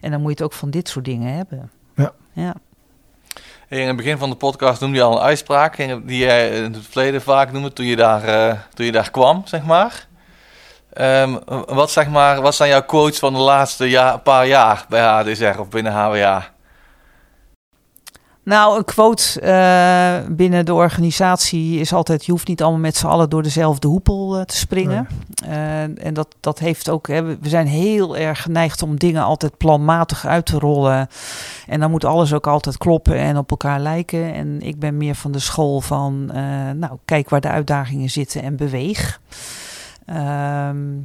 [0.00, 1.70] En dan moet je het ook van dit soort dingen hebben.
[1.94, 2.12] Ja.
[2.32, 2.54] ja.
[3.68, 6.72] Hey, in het begin van de podcast noemde je al een uitspraak die jij in
[6.72, 10.06] het verleden vaak noemde toen je daar, eh, toen je daar kwam, zeg maar.
[10.94, 11.36] Ehm,
[11.66, 12.42] wat, zeg maar.
[12.42, 16.52] wat zijn jouw quotes van de laatste ja, paar jaar bij HDSR of binnen HWA?
[18.44, 23.06] Nou, een quote eh, binnen de organisatie is altijd: je hoeft niet allemaal met z'n
[23.06, 25.08] allen door dezelfde hoepel eh, te springen.
[25.46, 29.22] Eh, en dat, dat heeft ook, hè, we we zijn heel erg geneigd om dingen
[29.22, 31.08] altijd planmatig uit te rollen.
[31.66, 34.34] En dan moet alles ook altijd kloppen en op elkaar lijken.
[34.34, 38.42] En ik ben meer van de school van, eh, nou, kijk waar de uitdagingen zitten
[38.42, 39.20] en beweeg.
[40.06, 40.96] Ehm,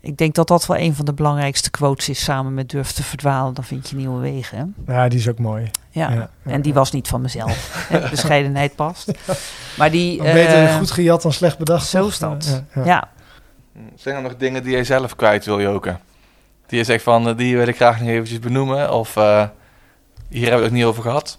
[0.00, 3.02] ik denk dat dat wel een van de belangrijkste quotes is, samen met durf te
[3.02, 4.74] verdwalen, dan vind je nieuwe wegen.
[4.86, 5.70] Ja, die is ook mooi.
[5.90, 6.10] Ja.
[6.10, 6.78] Ja, En die ja.
[6.78, 7.74] was niet van mezelf.
[7.88, 9.12] Hè, Bescheidenheid past.
[9.76, 10.22] Maar die.
[10.22, 11.86] Beter eh, goed gejat dan slecht bedacht.
[11.86, 12.64] zo is dat.
[12.74, 12.86] Ja, ja.
[12.86, 13.08] Ja.
[13.94, 15.96] Zijn er nog dingen die jij zelf kwijt wil, Joke?
[16.66, 18.92] Die je zegt van, eh, die wil ik graag nog eventjes benoemen?
[18.92, 19.44] Of eh,
[20.28, 21.38] hier hebben we het niet over gehad?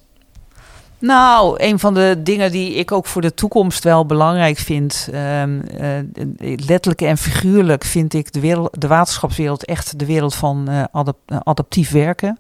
[1.02, 5.44] Nou, een van de dingen die ik ook voor de toekomst wel belangrijk vind, eh,
[6.66, 11.18] letterlijk en figuurlijk, vind ik de, wereld, de waterschapswereld echt de wereld van eh, adap-
[11.26, 12.38] eh, adaptief werken.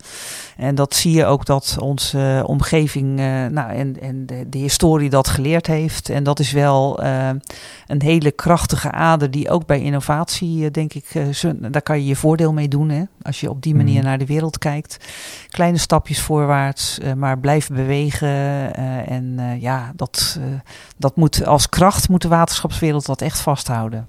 [0.57, 3.15] En dat zie je ook dat onze omgeving
[3.51, 6.09] nou, en, en de, de historie dat geleerd heeft.
[6.09, 7.03] En dat is wel
[7.87, 11.05] een hele krachtige ader die ook bij innovatie, denk ik,
[11.71, 12.89] daar kan je je voordeel mee doen.
[12.89, 13.03] Hè?
[13.21, 14.05] Als je op die manier Mhm.
[14.05, 14.97] naar de wereld kijkt.
[15.51, 18.27] Kleine stapjes voorwaarts, eh, maar blijf bewegen.
[18.75, 20.45] eh, en eh, ja, dat, eh,
[20.97, 24.07] dat moet als kracht moet de waterschapswereld dat echt vasthouden.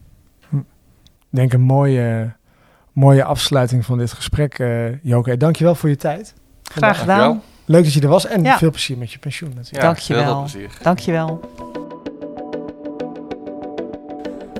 [0.51, 2.33] Ik denk een mooie,
[2.93, 5.37] mooie afsluiting van dit gesprek, eh Joke.
[5.37, 6.35] Dankjewel voor je tijd.
[6.63, 7.43] Graag gedaan.
[7.65, 8.59] Leuk dat je er was en Ja.
[8.59, 9.83] veel plezier met je pensioen natuurlijk.
[9.83, 10.23] Ja, Dankjewel.
[10.25, 10.71] heel veel plezier.
[10.83, 11.41] Dankjewel.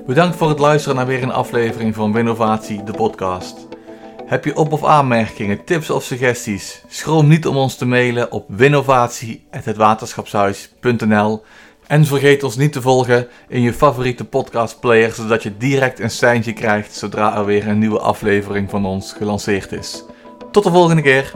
[0.05, 3.67] Bedankt voor het luisteren naar weer een aflevering van Winnovatie, de podcast.
[4.25, 6.83] Heb je op- of aanmerkingen, tips of suggesties?
[6.87, 11.43] Schroom niet om ons te mailen op winnovatie.hetwaterschapshuis.nl
[11.87, 16.53] En vergeet ons niet te volgen in je favoriete podcastplayer, zodat je direct een seintje
[16.53, 20.03] krijgt zodra er weer een nieuwe aflevering van ons gelanceerd is.
[20.51, 21.33] Tot de volgende keer!